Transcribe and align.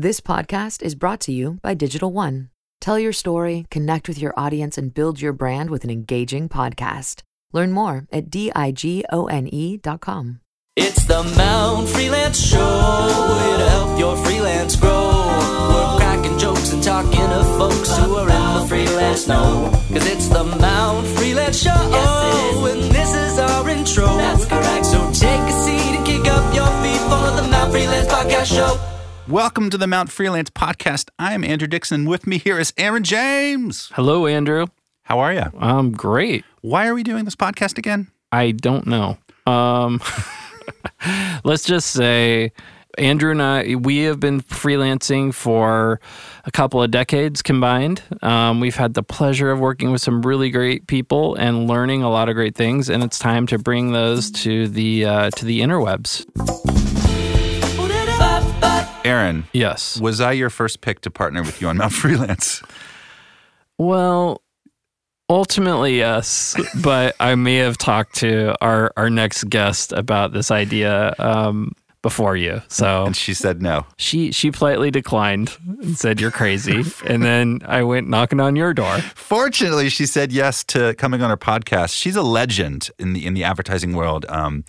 This 0.00 0.18
podcast 0.22 0.80
is 0.80 0.94
brought 0.94 1.20
to 1.20 1.30
you 1.30 1.58
by 1.60 1.74
Digital 1.74 2.10
One. 2.10 2.48
Tell 2.80 2.98
your 2.98 3.12
story, 3.12 3.66
connect 3.70 4.08
with 4.08 4.18
your 4.18 4.32
audience, 4.34 4.78
and 4.78 4.94
build 4.94 5.20
your 5.20 5.34
brand 5.34 5.68
with 5.68 5.84
an 5.84 5.90
engaging 5.90 6.48
podcast. 6.48 7.20
Learn 7.52 7.70
more 7.72 8.06
at 8.10 8.30
digone 8.30 9.82
dot 9.82 10.00
com. 10.00 10.40
It's 10.74 11.04
the 11.04 11.22
Mount 11.36 11.86
Freelance 11.90 12.42
Show. 12.42 12.56
Here 13.44 13.58
to 13.58 13.68
help 13.68 13.98
your 13.98 14.16
freelance 14.24 14.76
grow. 14.76 15.10
We're 15.68 15.98
cracking 15.98 16.38
jokes 16.38 16.72
and 16.72 16.82
talking 16.82 17.20
to 17.20 17.44
folks 17.60 17.94
who 17.98 18.14
are 18.14 18.30
in 18.30 18.54
the 18.62 18.66
freelance 18.68 19.28
know. 19.28 19.68
Cause 19.92 20.06
it's 20.06 20.28
the 20.28 20.44
Mount 20.44 21.06
Freelance 21.08 21.62
Show. 21.62 21.76
and 22.72 22.90
this 22.90 23.14
is 23.14 23.38
our 23.38 23.68
intro. 23.68 24.06
That's 24.06 24.46
correct. 24.46 24.86
So 24.86 24.98
take 25.12 25.44
a 25.44 25.52
seat 25.52 25.92
and 25.94 26.06
kick 26.06 26.26
up 26.26 26.54
your 26.54 26.72
feet 26.80 27.02
for 27.12 27.36
the 27.36 27.46
Mount 27.50 27.70
Freelance 27.70 28.08
Podcast 28.08 28.46
Show. 28.46 28.80
Welcome 29.28 29.70
to 29.70 29.78
the 29.78 29.86
Mount 29.86 30.10
Freelance 30.10 30.50
Podcast. 30.50 31.10
I'm 31.18 31.44
Andrew 31.44 31.68
Dickson. 31.68 32.04
With 32.04 32.26
me 32.26 32.38
here 32.38 32.58
is 32.58 32.72
Aaron 32.76 33.04
James. 33.04 33.90
Hello, 33.94 34.26
Andrew. 34.26 34.66
How 35.02 35.20
are 35.20 35.32
you? 35.32 35.44
Um, 35.58 35.92
great. 35.92 36.44
Why 36.62 36.88
are 36.88 36.94
we 36.94 37.02
doing 37.02 37.24
this 37.24 37.36
podcast 37.36 37.78
again? 37.78 38.08
I 38.32 38.50
don't 38.50 38.86
know. 38.86 39.18
Um, 39.46 40.00
let's 41.44 41.64
just 41.64 41.90
say 41.90 42.52
Andrew 42.98 43.30
and 43.30 43.40
I, 43.40 43.76
we 43.76 43.98
have 43.98 44.18
been 44.18 44.40
freelancing 44.40 45.32
for 45.32 46.00
a 46.44 46.50
couple 46.50 46.82
of 46.82 46.90
decades 46.90 47.40
combined. 47.40 48.02
Um, 48.22 48.58
we've 48.58 48.76
had 48.76 48.94
the 48.94 49.02
pleasure 49.02 49.50
of 49.52 49.60
working 49.60 49.92
with 49.92 50.00
some 50.00 50.22
really 50.22 50.50
great 50.50 50.86
people 50.88 51.36
and 51.36 51.68
learning 51.68 52.02
a 52.02 52.10
lot 52.10 52.28
of 52.28 52.34
great 52.34 52.56
things, 52.56 52.88
and 52.90 53.04
it's 53.04 53.18
time 53.18 53.46
to 53.48 53.58
bring 53.58 53.92
those 53.92 54.30
to 54.32 54.66
the 54.66 55.04
uh, 55.04 55.30
to 55.30 55.44
the 55.44 55.60
interwebs. 55.60 56.26
Aaron, 59.10 59.44
Yes. 59.52 59.98
was 60.00 60.20
I 60.20 60.32
your 60.32 60.50
first 60.50 60.80
pick 60.80 61.00
to 61.02 61.10
partner 61.10 61.42
with 61.42 61.60
you 61.60 61.68
on 61.68 61.76
Mount 61.76 61.92
Freelance? 62.02 62.62
Well, 63.78 64.42
ultimately, 65.28 65.96
yes, 65.98 66.56
but 66.82 67.16
I 67.20 67.34
may 67.34 67.56
have 67.56 67.76
talked 67.78 68.16
to 68.16 68.54
our 68.60 68.92
our 68.96 69.10
next 69.10 69.44
guest 69.48 69.92
about 69.92 70.32
this 70.32 70.50
idea 70.50 71.14
um, 71.18 71.72
before 72.02 72.36
you. 72.36 72.62
So 72.68 73.06
And 73.06 73.16
she 73.16 73.34
said 73.34 73.62
no. 73.62 73.86
She 73.96 74.32
she 74.32 74.50
politely 74.50 74.90
declined 74.90 75.56
and 75.82 75.96
said 75.96 76.20
you're 76.20 76.30
crazy, 76.30 76.84
and 77.06 77.22
then 77.22 77.60
I 77.66 77.82
went 77.82 78.08
knocking 78.08 78.40
on 78.40 78.54
your 78.56 78.74
door. 78.74 78.98
Fortunately, 79.14 79.88
she 79.88 80.06
said 80.06 80.30
yes 80.32 80.62
to 80.64 80.94
coming 80.94 81.22
on 81.22 81.30
our 81.30 81.36
podcast. 81.38 81.94
She's 81.98 82.16
a 82.16 82.22
legend 82.22 82.90
in 82.98 83.14
the 83.14 83.26
in 83.26 83.34
the 83.34 83.44
advertising 83.44 83.94
world. 83.94 84.26
Um, 84.28 84.64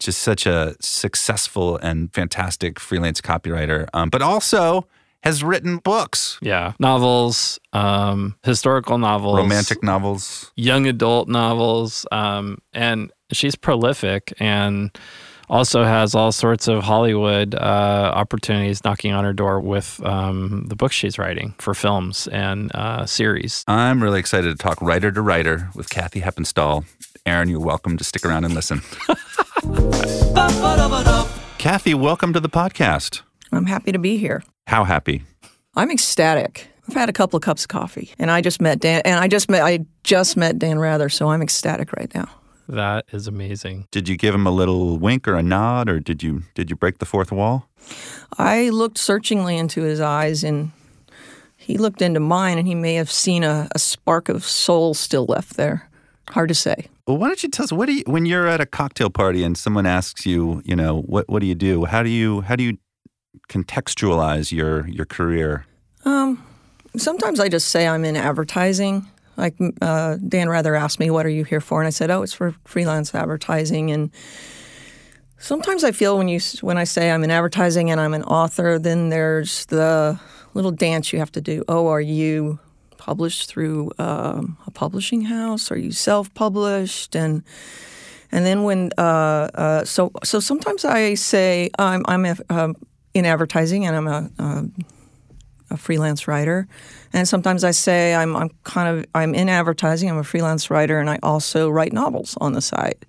just 0.00 0.20
such 0.22 0.46
a 0.46 0.74
successful 0.80 1.76
and 1.76 2.12
fantastic 2.12 2.80
freelance 2.80 3.20
copywriter, 3.20 3.86
um, 3.94 4.08
but 4.10 4.22
also 4.22 4.86
has 5.22 5.44
written 5.44 5.76
books, 5.76 6.38
Yeah, 6.40 6.72
novels, 6.78 7.60
um, 7.74 8.34
historical 8.42 8.96
novels, 8.96 9.36
romantic 9.36 9.82
novels. 9.82 10.50
young 10.56 10.86
adult 10.86 11.28
novels, 11.28 12.06
um, 12.10 12.58
and 12.72 13.12
she's 13.30 13.54
prolific 13.54 14.32
and 14.40 14.90
also 15.50 15.84
has 15.84 16.14
all 16.14 16.30
sorts 16.32 16.68
of 16.68 16.82
Hollywood 16.84 17.54
uh, 17.56 18.12
opportunities 18.14 18.82
knocking 18.84 19.12
on 19.12 19.24
her 19.24 19.32
door 19.34 19.60
with 19.60 20.00
um, 20.06 20.64
the 20.68 20.76
books 20.76 20.94
she's 20.94 21.18
writing 21.18 21.54
for 21.58 21.74
films 21.74 22.26
and 22.28 22.70
uh, 22.74 23.04
series. 23.04 23.64
I'm 23.68 24.02
really 24.02 24.20
excited 24.20 24.48
to 24.56 24.62
talk 24.62 24.80
writer 24.80 25.10
to 25.12 25.20
writer 25.20 25.68
with 25.74 25.90
Kathy 25.90 26.20
Hepinstall. 26.20 26.84
Aaron, 27.26 27.48
you're 27.50 27.60
welcome 27.60 27.96
to 27.98 28.04
stick 28.04 28.24
around 28.24 28.44
and 28.44 28.54
listen. 28.54 28.80
Kathy, 31.58 31.92
welcome 31.92 32.32
to 32.32 32.40
the 32.40 32.48
podcast. 32.48 33.22
I'm 33.52 33.66
happy 33.66 33.92
to 33.92 33.98
be 33.98 34.16
here. 34.16 34.42
How 34.66 34.84
happy? 34.84 35.22
I'm 35.76 35.90
ecstatic. 35.90 36.68
I've 36.88 36.94
had 36.94 37.08
a 37.08 37.12
couple 37.12 37.36
of 37.36 37.42
cups 37.42 37.64
of 37.64 37.68
coffee, 37.68 38.10
and 38.18 38.30
I 38.30 38.40
just 38.40 38.60
met 38.60 38.80
Dan. 38.80 39.02
And 39.04 39.20
I 39.20 39.28
just 39.28 39.50
met 39.50 39.62
I 39.62 39.84
just 40.02 40.36
met 40.36 40.58
Dan 40.58 40.78
Rather, 40.78 41.08
so 41.08 41.28
I'm 41.28 41.42
ecstatic 41.42 41.92
right 41.92 42.12
now. 42.14 42.28
That 42.68 43.04
is 43.12 43.26
amazing. 43.26 43.86
Did 43.90 44.08
you 44.08 44.16
give 44.16 44.34
him 44.34 44.46
a 44.46 44.50
little 44.50 44.96
wink 44.98 45.28
or 45.28 45.34
a 45.34 45.42
nod, 45.42 45.88
or 45.88 46.00
did 46.00 46.22
you 46.22 46.42
did 46.54 46.70
you 46.70 46.76
break 46.76 46.98
the 46.98 47.06
fourth 47.06 47.30
wall? 47.30 47.68
I 48.38 48.70
looked 48.70 48.98
searchingly 48.98 49.58
into 49.58 49.82
his 49.82 50.00
eyes, 50.00 50.42
and 50.42 50.70
he 51.56 51.76
looked 51.76 52.00
into 52.00 52.20
mine, 52.20 52.58
and 52.58 52.66
he 52.66 52.74
may 52.74 52.94
have 52.94 53.10
seen 53.10 53.44
a, 53.44 53.68
a 53.72 53.78
spark 53.78 54.28
of 54.28 54.44
soul 54.44 54.94
still 54.94 55.26
left 55.26 55.56
there. 55.56 55.90
Hard 56.30 56.48
to 56.48 56.54
say. 56.54 56.86
Well, 57.10 57.18
why 57.18 57.26
don't 57.26 57.42
you 57.42 57.48
tell 57.48 57.64
us 57.64 57.72
what 57.72 57.86
do 57.86 57.94
you 57.94 58.04
when 58.06 58.24
you're 58.24 58.46
at 58.46 58.60
a 58.60 58.66
cocktail 58.66 59.10
party 59.10 59.42
and 59.42 59.58
someone 59.58 59.84
asks 59.84 60.24
you, 60.24 60.62
you 60.64 60.76
know, 60.76 61.00
what 61.00 61.28
what 61.28 61.40
do 61.40 61.46
you 61.46 61.56
do? 61.56 61.84
How 61.84 62.04
do 62.04 62.08
you 62.08 62.42
how 62.42 62.54
do 62.54 62.62
you 62.62 62.78
contextualize 63.48 64.52
your 64.52 64.86
your 64.86 65.06
career? 65.06 65.66
Um, 66.04 66.40
sometimes 66.96 67.40
I 67.40 67.48
just 67.48 67.70
say 67.70 67.88
I'm 67.88 68.04
in 68.04 68.16
advertising. 68.16 69.08
Like 69.36 69.56
uh, 69.82 70.18
Dan 70.28 70.48
Rather 70.48 70.76
asked 70.76 71.00
me, 71.00 71.10
"What 71.10 71.26
are 71.26 71.30
you 71.30 71.42
here 71.42 71.60
for?" 71.60 71.80
And 71.80 71.88
I 71.88 71.90
said, 71.90 72.12
"Oh, 72.12 72.22
it's 72.22 72.32
for 72.32 72.54
freelance 72.64 73.12
advertising." 73.12 73.90
And 73.90 74.12
sometimes 75.36 75.82
I 75.82 75.90
feel 75.90 76.16
when 76.16 76.28
you 76.28 76.38
when 76.60 76.78
I 76.78 76.84
say 76.84 77.10
I'm 77.10 77.24
in 77.24 77.32
advertising 77.32 77.90
and 77.90 78.00
I'm 78.00 78.14
an 78.14 78.22
author, 78.22 78.78
then 78.78 79.08
there's 79.08 79.66
the 79.66 80.20
little 80.54 80.70
dance 80.70 81.12
you 81.12 81.18
have 81.18 81.32
to 81.32 81.40
do. 81.40 81.64
Oh, 81.66 81.88
are 81.88 82.00
you 82.00 82.60
published 83.10 83.50
through 83.50 83.90
um, 83.98 84.56
a 84.68 84.70
publishing 84.70 85.22
house? 85.22 85.72
Are 85.72 85.78
you 85.86 85.90
self-published? 85.90 87.16
And 87.16 87.42
and 88.30 88.46
then 88.46 88.62
when 88.62 88.90
uh, 88.96 89.50
uh, 89.64 89.84
so 89.84 90.12
so 90.22 90.38
sometimes 90.38 90.84
I 90.84 91.16
say 91.16 91.70
I'm 91.76 92.02
I'm 92.06 92.24
a, 92.24 92.36
um, 92.48 92.76
in 93.12 93.26
advertising 93.26 93.84
and 93.86 93.96
I'm 93.96 94.06
a, 94.06 94.30
um 94.38 94.72
a 95.70 95.76
freelance 95.76 96.28
writer, 96.28 96.66
and 97.12 97.26
sometimes 97.26 97.64
I 97.64 97.72
say 97.72 98.14
I'm 98.14 98.36
I'm 98.36 98.50
kind 98.62 98.88
of 98.88 99.06
I'm 99.14 99.34
in 99.34 99.48
advertising. 99.48 100.08
I'm 100.10 100.18
a 100.18 100.24
freelance 100.24 100.70
writer, 100.70 101.00
and 101.00 101.10
I 101.10 101.18
also 101.22 101.68
write 101.68 101.92
novels 101.92 102.36
on 102.40 102.52
the 102.52 102.60
side. 102.60 103.06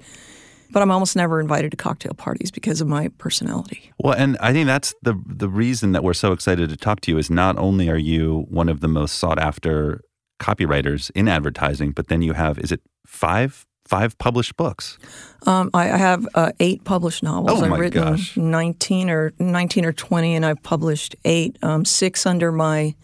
But 0.71 0.81
I'm 0.81 0.91
almost 0.91 1.15
never 1.15 1.39
invited 1.39 1.71
to 1.71 1.77
cocktail 1.77 2.13
parties 2.13 2.51
because 2.51 2.81
of 2.81 2.87
my 2.87 3.09
personality. 3.17 3.91
Well, 3.99 4.13
and 4.13 4.37
I 4.39 4.53
think 4.53 4.67
that's 4.67 4.93
the 5.01 5.21
the 5.25 5.49
reason 5.49 5.91
that 5.91 6.03
we're 6.03 6.13
so 6.13 6.31
excited 6.31 6.69
to 6.69 6.77
talk 6.77 7.01
to 7.01 7.11
you 7.11 7.17
is 7.17 7.29
not 7.29 7.57
only 7.57 7.89
are 7.89 7.97
you 7.97 8.45
one 8.49 8.69
of 8.69 8.79
the 8.79 8.87
most 8.87 9.15
sought 9.15 9.39
after 9.39 10.01
copywriters 10.39 11.11
in 11.13 11.27
advertising, 11.27 11.91
but 11.91 12.07
then 12.07 12.21
you 12.21 12.33
have 12.33 12.57
is 12.59 12.71
it 12.71 12.81
five 13.05 13.65
five 13.85 14.17
published 14.17 14.55
books? 14.55 14.97
Um, 15.45 15.69
I, 15.73 15.91
I 15.91 15.97
have 15.97 16.27
uh, 16.33 16.51
eight 16.61 16.83
published 16.85 17.23
novels. 17.23 17.61
Oh, 17.61 17.65
I've 17.65 17.79
written 17.79 18.01
gosh. 18.01 18.37
nineteen 18.37 19.09
or 19.09 19.33
nineteen 19.37 19.85
or 19.85 19.91
twenty, 19.93 20.35
and 20.35 20.45
I've 20.45 20.63
published 20.63 21.15
eight. 21.25 21.57
Um, 21.61 21.83
six 21.83 22.25
under 22.25 22.51
my 22.51 22.95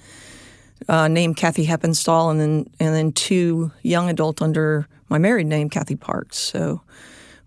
uh, 0.88 1.08
name, 1.08 1.34
Kathy 1.34 1.66
Hepinstall, 1.66 2.32
and 2.32 2.40
then 2.40 2.66
and 2.80 2.96
then 2.96 3.12
two 3.12 3.72
young 3.84 4.10
adult 4.10 4.42
under 4.42 4.88
my 5.10 5.18
married 5.18 5.48
name, 5.48 5.70
Kathy 5.70 5.96
Parks. 5.96 6.38
So, 6.38 6.82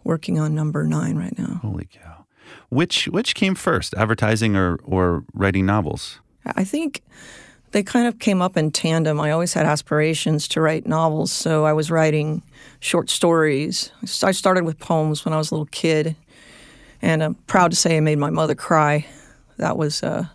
working 0.04 0.38
on 0.38 0.54
number 0.54 0.84
nine 0.84 1.16
right 1.16 1.36
now. 1.38 1.60
Holy 1.62 1.88
cow! 1.90 2.26
Which 2.68 3.06
which 3.06 3.34
came 3.34 3.54
first, 3.54 3.94
advertising 3.94 4.56
or 4.56 4.78
or 4.84 5.24
writing 5.34 5.66
novels? 5.66 6.20
I 6.56 6.64
think 6.64 7.02
they 7.72 7.82
kind 7.82 8.08
of 8.08 8.18
came 8.18 8.42
up 8.42 8.56
in 8.56 8.70
tandem. 8.70 9.20
I 9.20 9.30
always 9.30 9.52
had 9.54 9.66
aspirations 9.66 10.48
to 10.48 10.60
write 10.60 10.86
novels, 10.86 11.30
so 11.30 11.64
I 11.64 11.72
was 11.72 11.90
writing 11.90 12.42
short 12.80 13.10
stories. 13.10 13.92
I 14.22 14.32
started 14.32 14.64
with 14.64 14.78
poems 14.78 15.24
when 15.24 15.34
I 15.34 15.36
was 15.36 15.50
a 15.50 15.54
little 15.54 15.66
kid, 15.66 16.16
and 17.00 17.22
I'm 17.22 17.34
proud 17.34 17.70
to 17.70 17.76
say 17.76 17.96
I 17.96 18.00
made 18.00 18.18
my 18.18 18.30
mother 18.30 18.54
cry. 18.54 19.06
That 19.58 19.76
was 19.76 20.02
a 20.02 20.32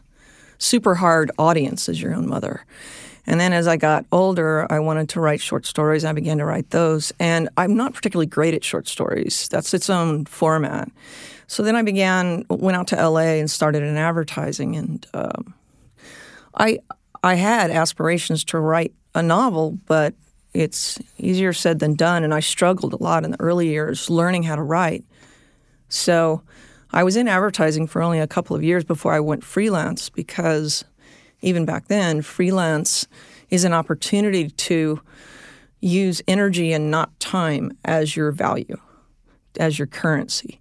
super 0.57 0.95
hard 0.95 1.31
audience 1.37 1.89
as 1.89 2.01
your 2.01 2.13
own 2.13 2.27
mother. 2.27 2.65
And 3.27 3.39
then 3.39 3.53
as 3.53 3.67
I 3.67 3.77
got 3.77 4.05
older, 4.11 4.67
I 4.71 4.79
wanted 4.79 5.09
to 5.09 5.19
write 5.19 5.41
short 5.41 5.65
stories. 5.65 6.05
I 6.05 6.13
began 6.13 6.37
to 6.37 6.45
write 6.45 6.69
those. 6.69 7.11
And 7.19 7.49
I'm 7.57 7.75
not 7.75 7.93
particularly 7.93 8.27
great 8.27 8.53
at 8.53 8.63
short 8.63 8.87
stories, 8.87 9.47
that's 9.47 9.73
its 9.73 9.89
own 9.89 10.25
format. 10.25 10.89
So 11.47 11.63
then 11.63 11.75
I 11.75 11.83
began, 11.83 12.45
went 12.49 12.75
out 12.75 12.87
to 12.87 13.09
LA 13.09 13.37
and 13.37 13.49
started 13.49 13.83
in 13.83 13.97
advertising. 13.97 14.75
And 14.75 15.05
um, 15.13 15.53
I, 16.55 16.79
I 17.23 17.35
had 17.35 17.69
aspirations 17.69 18.43
to 18.45 18.59
write 18.59 18.93
a 19.13 19.21
novel, 19.21 19.77
but 19.85 20.15
it's 20.53 20.99
easier 21.17 21.53
said 21.53 21.79
than 21.79 21.95
done. 21.95 22.23
And 22.23 22.33
I 22.33 22.39
struggled 22.39 22.93
a 22.93 23.03
lot 23.03 23.23
in 23.23 23.31
the 23.31 23.41
early 23.41 23.67
years 23.67 24.09
learning 24.09 24.43
how 24.43 24.55
to 24.55 24.63
write. 24.63 25.03
So 25.89 26.41
I 26.91 27.03
was 27.03 27.15
in 27.15 27.27
advertising 27.27 27.87
for 27.87 28.01
only 28.01 28.19
a 28.19 28.27
couple 28.27 28.55
of 28.55 28.63
years 28.63 28.83
before 28.83 29.13
I 29.13 29.19
went 29.19 29.43
freelance 29.43 30.09
because 30.09 30.83
even 31.45 31.63
back 31.63 31.87
then, 31.87 32.21
freelance 32.21 33.07
is 33.49 33.63
an 33.63 33.73
opportunity 33.73 34.49
to 34.49 34.99
use 35.79 36.21
energy 36.27 36.73
and 36.73 36.89
not 36.89 37.17
time 37.19 37.71
as 37.85 38.15
your 38.15 38.31
value, 38.31 38.77
as 39.59 39.77
your 39.77 39.85
currency. 39.85 40.59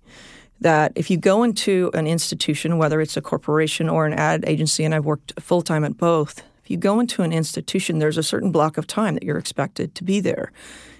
That 0.61 0.93
if 0.95 1.11
you 1.11 1.17
go 1.17 1.43
into 1.43 1.91
an 1.95 2.07
institution, 2.07 2.79
whether 2.79 3.01
it's 3.01 3.17
a 3.17 3.23
corporation 3.23 3.89
or 3.89 4.07
an 4.07 4.13
ad 4.13 4.45
agency, 4.47 4.85
and 4.85 4.95
I've 4.95 5.07
worked 5.07 5.33
full 5.41 5.63
time 5.63 5.85
at 5.85 5.97
both, 5.97 6.43
if 6.63 6.71
you 6.71 6.77
go 6.77 7.01
into 7.01 7.23
an 7.23 7.33
institution, 7.33 7.99
there's 7.99 8.19
a 8.19 8.23
certain 8.23 8.53
block 8.53 8.77
of 8.77 8.87
time 8.87 9.15
that 9.15 9.23
you're 9.23 9.39
expected 9.39 9.95
to 9.95 10.05
be 10.05 10.21
there 10.21 10.53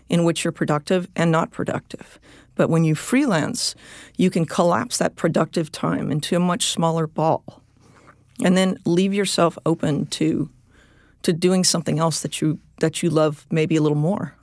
in 0.09 0.25
which 0.25 0.45
you're 0.45 0.53
productive 0.53 1.09
and 1.15 1.31
not 1.31 1.51
productive. 1.51 2.19
But 2.55 2.71
when 2.71 2.85
you 2.85 2.95
freelance, 2.95 3.75
you 4.17 4.31
can 4.31 4.45
collapse 4.45 4.99
that 4.99 5.17
productive 5.17 5.73
time 5.73 6.11
into 6.11 6.37
a 6.37 6.41
much 6.41 6.67
smaller 6.67 7.07
ball. 7.07 7.64
And 8.43 8.57
then 8.57 8.79
leave 8.85 9.15
yourself 9.15 9.59
open 9.67 10.07
to 10.07 10.51
to 11.23 11.33
doing 11.33 11.65
something 11.65 11.99
else 11.99 12.21
that 12.21 12.41
you 12.41 12.59
that 12.81 13.03
you 13.03 13.11
love 13.11 13.47
maybe 13.51 13.77
a 13.77 13.83
little 13.83 13.99
more. 13.99 14.35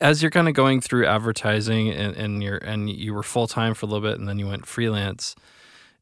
As 0.00 0.20
you're 0.20 0.30
kind 0.30 0.48
of 0.48 0.54
going 0.54 0.80
through 0.80 1.06
advertising 1.06 1.90
and, 1.90 2.16
and 2.16 2.42
you're 2.42 2.58
and 2.58 2.90
you 2.90 3.14
were 3.14 3.22
full 3.22 3.46
time 3.46 3.74
for 3.74 3.86
a 3.86 3.88
little 3.88 4.08
bit 4.08 4.18
and 4.18 4.28
then 4.28 4.38
you 4.38 4.48
went 4.48 4.66
freelance, 4.66 5.36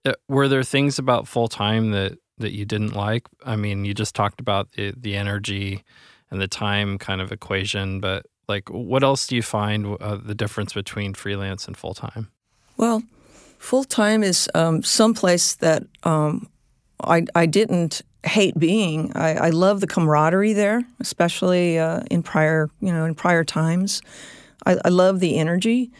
uh, 0.04 0.12
were 0.28 0.48
there 0.48 0.62
things 0.62 0.98
about 0.98 1.28
full 1.28 1.48
time 1.48 1.90
that 1.90 2.18
that 2.38 2.52
you 2.52 2.64
didn't 2.64 2.94
like? 2.94 3.26
I 3.44 3.56
mean, 3.56 3.84
you 3.84 3.92
just 3.92 4.14
talked 4.14 4.40
about 4.40 4.72
the 4.72 4.94
the 4.96 5.16
energy 5.16 5.84
and 6.30 6.40
the 6.40 6.48
time 6.48 6.96
kind 6.98 7.20
of 7.20 7.32
equation, 7.32 8.00
but 8.00 8.26
like 8.48 8.68
what 8.70 9.02
else 9.02 9.26
do 9.26 9.36
you 9.36 9.42
find 9.42 9.96
uh, 10.00 10.16
the 10.16 10.34
difference 10.34 10.72
between 10.72 11.14
freelance 11.14 11.66
and 11.66 11.76
full 11.76 11.94
time? 11.94 12.30
Well, 12.76 13.02
full 13.58 13.84
time 13.84 14.22
is 14.22 14.48
um, 14.54 14.82
someplace 14.82 15.54
that 15.56 15.82
um, 16.04 16.48
I, 17.04 17.24
I 17.34 17.46
didn't 17.46 18.02
hate 18.24 18.58
being. 18.58 19.12
I, 19.14 19.34
I 19.34 19.50
love 19.50 19.80
the 19.80 19.86
camaraderie 19.86 20.52
there, 20.52 20.84
especially 21.00 21.78
uh, 21.78 22.02
in 22.10 22.22
prior 22.22 22.70
you 22.80 22.92
know 22.92 23.04
in 23.04 23.14
prior 23.14 23.44
times. 23.44 24.02
I, 24.66 24.76
I 24.84 24.88
love 24.88 25.20
the 25.20 25.38
energy 25.38 25.90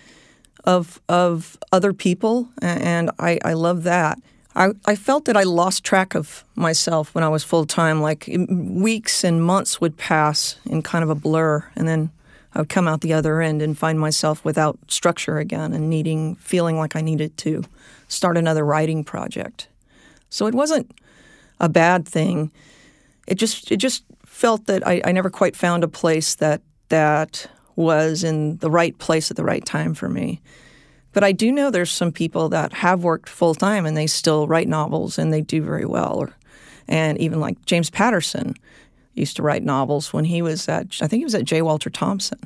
of 0.65 1.01
of 1.09 1.59
other 1.73 1.93
people, 1.93 2.49
and 2.61 3.11
I, 3.19 3.39
I 3.45 3.55
love 3.55 3.85
that. 3.85 4.19
I, 4.55 4.71
I 4.85 4.97
felt 4.97 5.27
that 5.27 5.37
I 5.37 5.45
lost 5.45 5.85
track 5.85 6.15
of 6.15 6.45
myself 6.57 7.15
when 7.15 7.23
I 7.23 7.29
was 7.29 7.45
full 7.45 7.67
time. 7.67 8.01
Like 8.01 8.29
weeks 8.49 9.25
and 9.25 9.43
months 9.43 9.81
would 9.81 9.97
pass 9.97 10.57
in 10.67 10.83
kind 10.83 11.05
of 11.05 11.11
a 11.11 11.15
blur, 11.15 11.65
and 11.77 11.89
then 11.89 12.11
I 12.55 12.61
would 12.61 12.69
come 12.69 12.89
out 12.89 13.01
the 13.01 13.13
other 13.13 13.41
end 13.41 13.63
and 13.63 13.79
find 13.79 13.99
myself 13.99 14.45
without 14.45 14.79
structure 14.89 15.39
again 15.39 15.73
and 15.73 15.89
needing, 15.89 16.35
feeling 16.37 16.77
like 16.77 16.97
I 16.97 17.01
needed 17.01 17.37
to 17.39 17.65
start 18.09 18.37
another 18.37 18.65
writing 18.65 19.05
project. 19.05 19.69
So 20.31 20.47
it 20.47 20.55
wasn't 20.55 20.91
a 21.61 21.69
bad 21.69 22.09
thing. 22.09 22.51
It 23.27 23.35
just, 23.35 23.71
it 23.71 23.77
just 23.77 24.05
felt 24.25 24.67
that 24.67 24.87
I, 24.87 25.03
I 25.05 25.13
never 25.13 25.29
quite 25.29 25.55
found 25.55 25.85
a 25.85 25.89
place 25.89 26.35
that 26.37 26.63
that 26.89 27.47
was 27.77 28.25
in 28.25 28.57
the 28.59 28.71
right 28.71 28.97
place 28.99 29.31
at 29.31 29.37
the 29.37 29.45
right 29.45 29.65
time 29.65 29.95
for 29.95 30.09
me. 30.09 30.41
But 31.13 31.25
I 31.25 31.33
do 31.33 31.51
know 31.51 31.71
there's 31.71 31.91
some 31.91 32.13
people 32.13 32.49
that 32.51 32.73
have 32.73 33.03
worked 33.03 33.29
full 33.29 33.55
time 33.55 33.85
and 33.85 33.97
they 33.97 34.07
still 34.07 34.47
write 34.47 34.69
novels 34.69 35.19
and 35.19 35.33
they 35.33 35.41
do 35.41 35.63
very 35.63 35.85
well. 35.85 36.17
Or, 36.19 36.35
and 36.89 37.19
even 37.19 37.41
like 37.41 37.65
James 37.67 37.91
Patterson 37.91 38.55
used 39.15 39.37
to 39.37 39.43
write 39.43 39.63
novels 39.63 40.13
when 40.13 40.25
he 40.25 40.41
was 40.41 40.69
at, 40.69 40.87
I 41.01 41.07
think 41.07 41.21
he 41.21 41.25
was 41.25 41.35
at 41.35 41.45
J. 41.45 41.63
Walter 41.63 41.91
Thompson. 41.91 42.39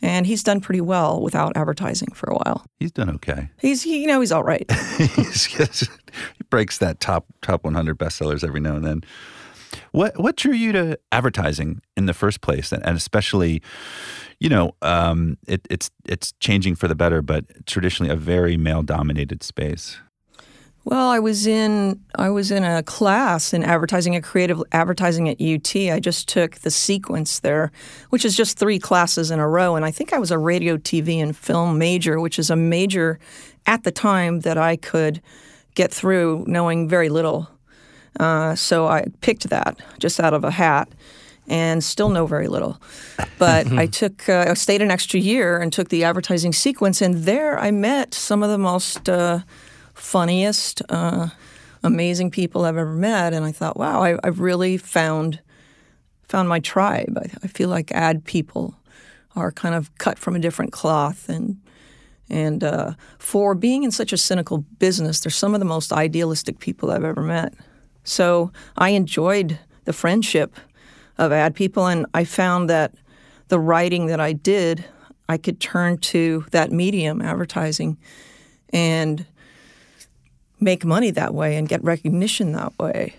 And 0.00 0.26
he's 0.26 0.42
done 0.42 0.60
pretty 0.60 0.80
well 0.80 1.20
without 1.20 1.56
advertising 1.56 2.12
for 2.14 2.30
a 2.30 2.34
while. 2.34 2.64
He's 2.78 2.92
done 2.92 3.10
okay. 3.16 3.50
He's, 3.58 3.82
he, 3.82 4.00
you 4.00 4.06
know, 4.06 4.20
he's 4.20 4.30
all 4.30 4.44
right. 4.44 4.70
he's, 5.16 5.46
he 5.46 6.44
breaks 6.50 6.78
that 6.78 7.00
top 7.00 7.26
top 7.42 7.64
100 7.64 7.98
bestsellers 7.98 8.44
every 8.44 8.60
now 8.60 8.76
and 8.76 8.84
then. 8.84 9.02
What 9.92 10.18
what 10.18 10.36
drew 10.36 10.54
you 10.54 10.72
to 10.72 10.98
advertising 11.12 11.82
in 11.96 12.06
the 12.06 12.14
first 12.14 12.40
place, 12.40 12.72
and, 12.72 12.84
and 12.86 12.96
especially, 12.96 13.62
you 14.40 14.48
know, 14.48 14.74
um, 14.82 15.36
it, 15.46 15.66
it's 15.70 15.90
it's 16.06 16.32
changing 16.40 16.74
for 16.74 16.88
the 16.88 16.94
better, 16.94 17.20
but 17.20 17.44
traditionally 17.66 18.10
a 18.10 18.16
very 18.16 18.56
male 18.56 18.82
dominated 18.82 19.42
space. 19.42 19.98
Well, 20.90 21.10
I 21.10 21.18
was 21.18 21.46
in 21.46 22.00
I 22.14 22.30
was 22.30 22.50
in 22.50 22.64
a 22.64 22.82
class 22.82 23.52
in 23.52 23.62
advertising 23.62 24.14
and 24.14 24.24
creative 24.24 24.62
advertising 24.72 25.28
at 25.28 25.38
UT. 25.38 25.76
I 25.76 26.00
just 26.00 26.28
took 26.28 26.54
the 26.60 26.70
sequence 26.70 27.40
there, 27.40 27.70
which 28.08 28.24
is 28.24 28.34
just 28.34 28.56
three 28.56 28.78
classes 28.78 29.30
in 29.30 29.38
a 29.38 29.46
row, 29.46 29.76
and 29.76 29.84
I 29.84 29.90
think 29.90 30.14
I 30.14 30.18
was 30.18 30.30
a 30.30 30.38
radio, 30.38 30.78
TV, 30.78 31.22
and 31.22 31.36
film 31.36 31.76
major, 31.76 32.18
which 32.18 32.38
is 32.38 32.48
a 32.48 32.56
major 32.56 33.18
at 33.66 33.84
the 33.84 33.90
time 33.90 34.40
that 34.40 34.56
I 34.56 34.76
could 34.76 35.20
get 35.74 35.92
through 35.92 36.46
knowing 36.46 36.88
very 36.88 37.10
little. 37.10 37.50
Uh, 38.18 38.54
so 38.54 38.86
I 38.86 39.08
picked 39.20 39.50
that 39.50 39.76
just 39.98 40.18
out 40.18 40.32
of 40.32 40.42
a 40.42 40.50
hat 40.50 40.88
and 41.46 41.84
still 41.84 42.08
know 42.08 42.24
very 42.24 42.48
little. 42.48 42.80
But 43.38 43.70
I 43.72 43.84
took, 43.84 44.26
uh, 44.26 44.46
I 44.48 44.54
stayed 44.54 44.80
an 44.80 44.90
extra 44.90 45.20
year 45.20 45.58
and 45.58 45.70
took 45.70 45.90
the 45.90 46.04
advertising 46.04 46.54
sequence, 46.54 47.02
and 47.02 47.24
there 47.24 47.58
I 47.58 47.72
met 47.72 48.14
some 48.14 48.42
of 48.42 48.48
the 48.48 48.56
most 48.56 49.06
uh, 49.06 49.40
funniest, 49.98 50.82
uh, 50.88 51.28
amazing 51.82 52.30
people 52.30 52.64
I've 52.64 52.76
ever 52.76 52.94
met. 52.94 53.32
And 53.32 53.44
I 53.44 53.52
thought, 53.52 53.76
wow, 53.76 54.02
I, 54.02 54.18
have 54.24 54.40
really 54.40 54.76
found 54.76 55.40
found 56.22 56.48
my 56.48 56.60
tribe. 56.60 57.16
I, 57.16 57.30
I, 57.42 57.46
feel 57.46 57.70
like 57.70 57.90
ad 57.92 58.22
people 58.24 58.74
are 59.34 59.50
kind 59.50 59.74
of 59.74 59.96
cut 59.96 60.18
from 60.18 60.36
a 60.36 60.38
different 60.38 60.72
cloth, 60.72 61.28
and 61.28 61.58
and 62.28 62.62
uh, 62.62 62.92
for 63.18 63.54
being 63.54 63.82
in 63.82 63.90
such 63.90 64.12
a 64.12 64.18
cynical 64.18 64.58
business, 64.78 65.20
they're 65.20 65.30
some 65.30 65.54
of 65.54 65.60
the 65.60 65.66
most 65.66 65.92
idealistic 65.92 66.58
people 66.58 66.90
I've 66.90 67.04
ever 67.04 67.22
met. 67.22 67.54
So 68.04 68.52
I 68.76 68.90
enjoyed 68.90 69.58
the 69.84 69.92
friendship 69.92 70.54
of 71.16 71.32
ad 71.32 71.54
people, 71.54 71.86
and 71.86 72.06
I 72.14 72.24
found 72.24 72.68
that 72.68 72.94
the 73.48 73.58
writing 73.58 74.06
that 74.06 74.20
I 74.20 74.34
did, 74.34 74.84
I 75.28 75.38
could 75.38 75.60
turn 75.60 75.98
to 75.98 76.44
that 76.50 76.70
medium, 76.70 77.22
advertising, 77.22 77.96
and 78.70 79.24
make 80.60 80.84
money 80.84 81.10
that 81.12 81.34
way 81.34 81.56
and 81.56 81.68
get 81.68 81.82
recognition 81.84 82.52
that 82.52 82.78
way. 82.78 83.14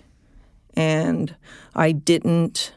And 0.75 1.35
I 1.75 1.91
didn't, 1.91 2.73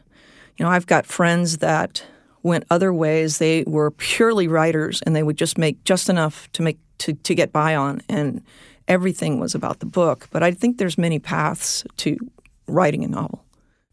you 0.57 0.65
know, 0.65 0.71
I've 0.71 0.87
got 0.87 1.05
friends 1.05 1.57
that 1.57 2.03
went 2.41 2.65
other 2.69 2.93
ways. 2.93 3.37
They 3.37 3.63
were 3.65 3.91
purely 3.91 4.47
writers 4.47 5.01
and 5.01 5.15
they 5.15 5.23
would 5.23 5.37
just 5.37 5.57
make 5.57 5.83
just 5.83 6.09
enough 6.09 6.51
to 6.53 6.61
make 6.61 6.77
to, 6.99 7.13
to 7.13 7.35
get 7.35 7.51
by 7.51 7.75
on 7.75 8.01
and 8.07 8.41
everything 8.87 9.39
was 9.39 9.55
about 9.55 9.79
the 9.79 9.85
book. 9.85 10.27
But 10.31 10.43
I 10.43 10.51
think 10.51 10.77
there's 10.77 10.97
many 10.97 11.19
paths 11.19 11.83
to 11.97 12.17
writing 12.67 13.03
a 13.03 13.07
novel. 13.07 13.43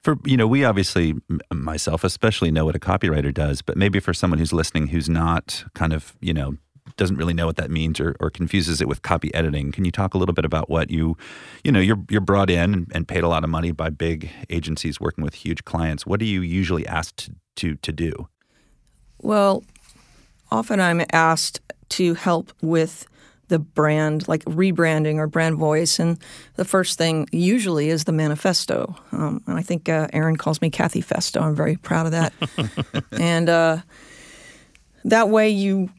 For 0.03 0.17
you 0.25 0.37
know, 0.37 0.47
we 0.47 0.65
obviously 0.65 1.15
myself 1.53 2.05
especially 2.05 2.51
know 2.51 2.65
what 2.65 2.75
a 2.75 2.79
copywriter 2.79 3.33
does, 3.35 3.63
but 3.63 3.77
maybe 3.77 4.01
for 4.01 4.15
someone 4.15 4.39
who's 4.39 4.53
listening 4.53 4.89
who's 4.89 5.09
not 5.09 5.65
kind 5.75 5.93
of, 5.93 6.17
you 6.21 6.33
know, 6.33 6.57
doesn't 6.97 7.17
really 7.17 7.35
know 7.35 7.47
what 7.47 7.57
that 7.57 7.71
means 7.71 8.01
or, 8.01 8.17
or 8.21 8.31
confuses 8.31 8.81
it 8.81 8.89
with 8.89 9.03
copy 9.03 9.33
editing. 9.35 9.73
Can 9.73 9.85
you 9.85 9.91
talk 9.91 10.15
a 10.15 10.19
little 10.19 10.35
bit 10.35 10.45
about 10.45 10.71
what 10.71 10.91
you, 10.91 11.17
you 11.65 11.73
know, 11.73 11.81
you're 11.81 12.03
you're 12.09 12.21
brought 12.21 12.51
in 12.51 12.87
and 12.93 13.07
paid 13.07 13.25
a 13.25 13.29
lot 13.29 13.45
of 13.45 13.51
money 13.51 13.73
by 13.73 13.91
big 13.91 14.31
agencies 14.49 15.01
working 15.01 15.25
with 15.25 15.35
huge 15.35 15.65
clients. 15.65 16.07
What 16.07 16.21
are 16.21 16.27
you 16.27 16.43
usually 16.43 16.87
asked 16.87 17.17
to 17.19 17.35
to, 17.57 17.77
to 17.77 17.93
do? 17.93 18.29
Well, 19.19 19.63
often 20.51 20.81
I'm 20.81 21.03
asked 21.13 21.61
to 21.91 22.15
help 22.15 22.53
with 22.63 23.07
the 23.49 23.59
brand, 23.59 24.29
like 24.29 24.45
rebranding 24.45 25.17
or 25.17 25.27
brand 25.27 25.57
voice. 25.57 25.99
And 25.99 26.19
the 26.55 26.65
first 26.65 26.97
thing 26.97 27.29
usually 27.33 27.91
is 27.91 28.05
the 28.05 28.13
manifesto. 28.13 28.97
Um, 29.13 29.43
and 29.47 29.59
I 29.59 29.63
think 29.63 29.89
uh, 29.89 30.07
Aaron 30.13 30.37
calls 30.37 30.63
me 30.63 30.71
Kathy 30.71 31.03
Festo. 31.03 31.43
I'm 31.43 31.55
very 31.55 31.77
proud 31.77 32.07
of 32.07 32.13
that. 32.13 32.33
and 33.13 33.49
uh, 33.49 33.79
that 35.05 35.29
way 35.29 35.51
you 35.51 35.91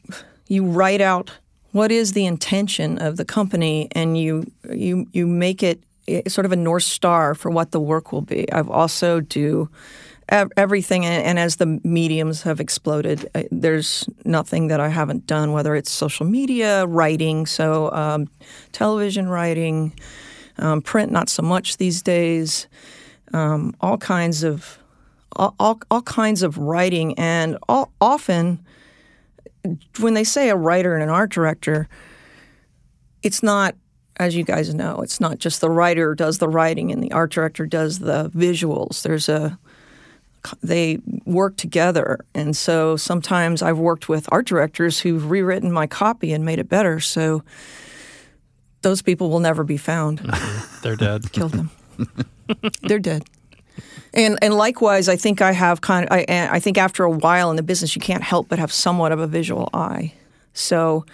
you 0.52 0.66
write 0.66 1.00
out 1.00 1.30
what 1.72 1.90
is 1.90 2.12
the 2.12 2.26
intention 2.26 2.98
of 2.98 3.16
the 3.16 3.24
company 3.24 3.88
and 3.92 4.18
you 4.18 4.44
you 4.70 5.06
you 5.12 5.26
make 5.26 5.62
it 5.62 5.82
sort 6.28 6.44
of 6.44 6.52
a 6.52 6.56
north 6.56 6.82
star 6.82 7.34
for 7.34 7.50
what 7.50 7.70
the 7.70 7.80
work 7.80 8.12
will 8.12 8.20
be. 8.20 8.50
I've 8.52 8.68
also 8.68 9.20
do 9.20 9.70
everything 10.28 11.04
and 11.04 11.38
as 11.38 11.56
the 11.56 11.80
mediums 11.84 12.42
have 12.42 12.58
exploded 12.58 13.28
there's 13.50 14.08
nothing 14.24 14.68
that 14.68 14.80
i 14.80 14.88
haven't 14.88 15.26
done 15.26 15.52
whether 15.52 15.74
it's 15.74 15.90
social 15.90 16.24
media 16.26 16.86
writing. 16.86 17.46
So 17.46 17.90
um, 17.92 18.28
television 18.72 19.28
writing 19.28 19.92
um, 20.58 20.82
print 20.82 21.12
not 21.12 21.28
so 21.28 21.42
much 21.42 21.78
these 21.78 22.02
days. 22.02 22.66
Um, 23.32 23.74
all 23.80 23.96
kinds 23.96 24.42
of 24.42 24.78
all, 25.34 25.54
all, 25.58 25.80
all, 25.90 26.02
kinds 26.02 26.42
of 26.42 26.58
writing. 26.58 27.18
And 27.18 27.56
all, 27.66 27.90
often 28.02 28.58
when 30.00 30.14
they 30.14 30.24
say 30.24 30.48
a 30.48 30.56
writer 30.56 30.94
and 30.94 31.02
an 31.02 31.08
art 31.08 31.30
director, 31.30 31.88
it's 33.22 33.42
not, 33.42 33.74
as 34.16 34.34
you 34.34 34.44
guys 34.44 34.74
know, 34.74 35.00
it's 35.00 35.20
not 35.20 35.38
just 35.38 35.60
the 35.60 35.70
writer 35.70 36.14
does 36.14 36.38
the 36.38 36.48
writing 36.48 36.90
and 36.90 37.02
the 37.02 37.12
art 37.12 37.32
director 37.32 37.66
does 37.66 38.00
the 38.00 38.30
visuals. 38.30 39.02
There's 39.02 39.28
a 39.28 39.58
they 40.60 40.98
work 41.24 41.56
together, 41.56 42.24
and 42.34 42.56
so 42.56 42.96
sometimes 42.96 43.62
I've 43.62 43.78
worked 43.78 44.08
with 44.08 44.28
art 44.32 44.44
directors 44.46 44.98
who've 44.98 45.30
rewritten 45.30 45.70
my 45.70 45.86
copy 45.86 46.32
and 46.32 46.44
made 46.44 46.58
it 46.58 46.68
better. 46.68 46.98
So 46.98 47.44
those 48.82 49.02
people 49.02 49.30
will 49.30 49.38
never 49.38 49.62
be 49.62 49.76
found. 49.76 50.18
They're 50.82 50.96
dead. 50.96 51.30
Killed 51.30 51.52
them. 51.52 51.70
They're 52.82 52.98
dead. 52.98 53.24
And 54.14 54.38
and 54.42 54.54
likewise, 54.54 55.08
I 55.08 55.16
think 55.16 55.40
I 55.40 55.52
have 55.52 55.80
kind 55.80 56.06
of, 56.06 56.12
I, 56.12 56.48
I 56.50 56.58
think 56.60 56.78
after 56.78 57.04
a 57.04 57.10
while 57.10 57.50
in 57.50 57.56
the 57.56 57.62
business, 57.62 57.94
you 57.96 58.00
can't 58.00 58.22
help 58.22 58.48
but 58.48 58.58
have 58.58 58.72
somewhat 58.72 59.12
of 59.12 59.20
a 59.20 59.26
visual 59.26 59.68
eye. 59.72 60.12
So 60.52 61.06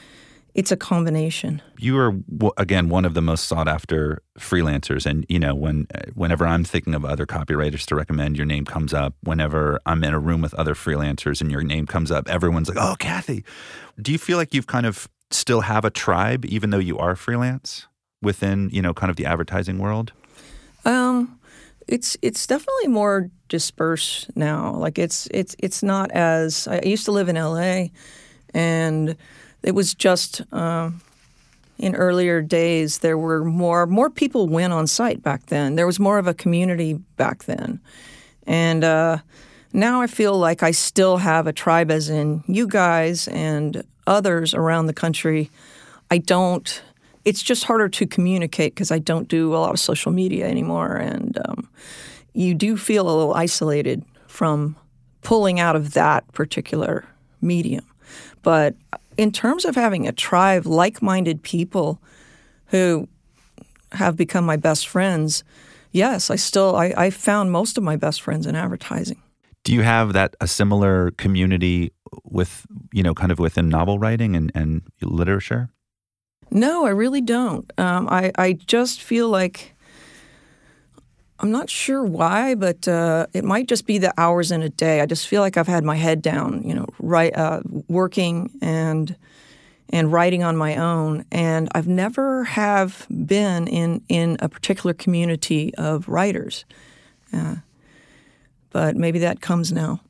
it's 0.55 0.73
a 0.73 0.77
combination. 0.77 1.63
You 1.79 1.97
are 1.99 2.13
again 2.57 2.89
one 2.89 3.05
of 3.05 3.15
the 3.15 3.23
most 3.23 3.45
sought 3.45 3.69
after 3.69 4.23
freelancers, 4.41 5.07
and 5.07 5.25
you 5.29 5.39
know 5.39 5.55
when 5.55 5.87
whenever 6.15 6.45
I'm 6.45 6.65
thinking 6.65 6.95
of 6.95 7.05
other 7.05 7.27
copywriters 7.27 7.87
to 7.87 7.95
recommend, 7.95 8.37
your 8.37 8.47
name 8.47 8.65
comes 8.65 8.93
up. 8.93 9.15
Whenever 9.23 9.81
I'm 9.87 10.03
in 10.03 10.13
a 10.13 10.19
room 10.19 10.41
with 10.41 10.55
other 10.55 10.75
freelancers 10.75 11.41
and 11.41 11.53
your 11.53 11.63
name 11.63 11.87
comes 11.87 12.11
up, 12.11 12.29
everyone's 12.29 12.69
like, 12.69 12.79
"Oh, 12.81 12.97
Kathy." 12.99 13.45
Do 14.03 14.11
you 14.11 14.19
feel 14.19 14.37
like 14.37 14.53
you've 14.53 14.67
kind 14.67 14.87
of 14.87 15.09
still 15.31 15.61
have 15.61 15.85
a 15.85 15.91
tribe, 15.91 16.45
even 16.45 16.71
though 16.71 16.79
you 16.79 16.99
are 16.99 17.15
freelance 17.15 17.87
within 18.21 18.69
you 18.73 18.83
know 18.83 18.93
kind 18.93 19.11
of 19.11 19.17
the 19.17 19.27
advertising 19.27 19.79
world? 19.79 20.13
Um, 20.85 21.38
it's 21.89 22.17
it's 22.23 22.47
definitely 22.47 22.89
more 22.89 23.31
dispersed 23.49 24.37
now. 24.37 24.75
Like 24.75 24.99
it's 24.99 25.27
it's 25.31 25.57
it's 25.59 25.83
not 25.83 26.11
as 26.13 26.69
I 26.69 26.81
used 26.83 27.07
to 27.07 27.13
live 27.13 27.29
in 27.29 27.37
L.A. 27.37 27.91
and 28.55 29.17
it 29.63 29.75
was 29.75 29.95
just 29.95 30.43
uh, 30.53 30.91
in 31.79 31.95
earlier 31.95 32.43
days 32.43 32.99
there 32.99 33.19
were 33.19 33.45
more 33.45 33.87
more 33.87 34.11
people 34.11 34.47
went 34.49 34.73
on 34.73 34.87
site 34.87 35.23
back 35.23 35.47
then. 35.47 35.77
There 35.77 35.87
was 35.87 35.99
more 35.99 36.19
of 36.19 36.27
a 36.27 36.35
community 36.35 36.95
back 37.17 37.45
then, 37.45 37.81
and 38.47 38.85
uh, 38.85 39.19
now 39.73 40.03
I 40.03 40.07
feel 40.07 40.39
like 40.39 40.63
I 40.63 40.73
still 40.73 41.19
have 41.19 41.47
a 41.47 41.53
tribe, 41.53 41.91
as 41.91 42.11
in 42.11 42.45
you 42.47 42.67
guys 42.67 43.29
and 43.29 43.83
others 44.07 44.55
around 44.55 44.87
the 44.87 44.95
country. 44.95 45.51
I 46.11 46.19
don't. 46.19 46.83
It's 47.29 47.43
just 47.43 47.65
harder 47.65 47.91
to 47.91 48.07
communicate 48.07 48.75
because 48.75 48.91
I 48.91 48.99
don't 48.99 49.29
do 49.29 49.55
a 49.55 49.59
lot 49.59 49.71
of 49.71 49.79
social 49.79 50.13
media 50.13 50.49
anymore, 50.49 50.97
and 50.97 51.39
um, 51.47 51.69
you 52.33 52.55
do 52.55 52.79
feel 52.79 53.07
a 53.07 53.13
little 53.15 53.35
isolated 53.35 54.03
from 54.27 54.77
pulling 55.21 55.61
out 55.61 55.77
of 55.77 55.93
that 55.93 56.27
particular 56.33 57.05
medium. 57.43 57.85
But 58.43 58.77
in 59.19 59.31
terms 59.31 59.67
of 59.67 59.75
having 59.75 60.09
a 60.09 60.13
tribe, 60.13 60.65
like 60.65 61.03
minded 61.03 61.43
people 61.43 62.01
who 62.69 63.09
have 63.93 64.17
become 64.17 64.47
my 64.47 64.57
best 64.57 64.89
friends, 64.89 65.45
yes, 65.93 66.31
I 66.31 66.37
still 66.37 66.77
I, 66.77 66.95
I 66.97 67.11
found 67.11 67.53
most 67.53 67.77
of 67.77 67.85
my 67.85 67.97
best 67.97 68.23
friends 68.23 68.47
in 68.47 68.55
advertising. 68.55 69.21
Do 69.65 69.75
you 69.75 69.83
have 69.83 70.15
that 70.15 70.35
a 70.41 70.47
similar 70.47 71.11
community 71.19 71.93
with 72.25 72.65
you 72.91 73.03
know 73.03 73.13
kind 73.13 73.31
of 73.31 73.39
within 73.39 73.69
novel 73.69 73.99
writing 73.99 74.35
and, 74.35 74.51
and 74.55 74.81
literature? 75.03 75.69
No, 76.51 76.87
I 76.87 76.91
really 76.91 77.21
don't. 77.21 77.71
Um, 77.79 78.09
I 78.09 78.33
I 78.37 78.53
just 78.55 79.03
feel 79.03 79.29
like 79.29 79.75
I'm 81.41 81.51
not 81.53 81.71
sure 81.71 82.05
why, 82.05 82.55
but 82.55 82.89
uh, 82.89 83.27
it 83.33 83.45
might 83.45 83.69
just 83.69 83.87
be 83.87 83.99
the 83.99 84.13
hours 84.19 84.51
in 84.51 84.63
a 84.63 84.69
day. 84.69 85.01
I 85.01 85.07
just 85.07 85.29
feel 85.29 85.41
like 85.41 85.57
I've 85.57 85.69
had 85.69 85.85
my 85.85 85.95
head 85.95 86.21
down, 86.21 86.63
you 86.65 86.75
know, 86.75 86.87
right, 86.99 87.37
uh, 87.37 87.61
working 87.89 88.51
and 88.61 89.15
and 89.91 90.13
writing 90.13 90.43
on 90.43 90.57
my 90.57 90.77
own, 90.77 91.25
and 91.33 91.69
I've 91.75 91.89
never 91.89 92.45
have 92.45 93.07
been 93.09 93.69
in 93.69 94.03
in 94.09 94.37
a 94.41 94.49
particular 94.49 94.95
community 94.95 95.75
of 95.77 96.09
writers. 96.09 96.65
Uh, 97.33 97.57
but 98.71 98.97
maybe 98.97 99.19
that 99.21 99.41
comes 99.41 99.73
now. 99.73 100.01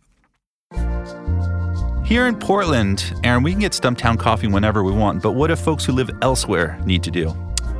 Here 2.08 2.26
in 2.26 2.36
Portland, 2.36 3.12
Aaron, 3.22 3.42
we 3.42 3.50
can 3.50 3.60
get 3.60 3.72
Stumptown 3.72 4.18
coffee 4.18 4.46
whenever 4.46 4.82
we 4.82 4.92
want, 4.92 5.22
but 5.22 5.32
what 5.32 5.50
if 5.50 5.58
folks 5.58 5.84
who 5.84 5.92
live 5.92 6.08
elsewhere 6.22 6.80
need 6.86 7.02
to 7.02 7.10
do? 7.10 7.28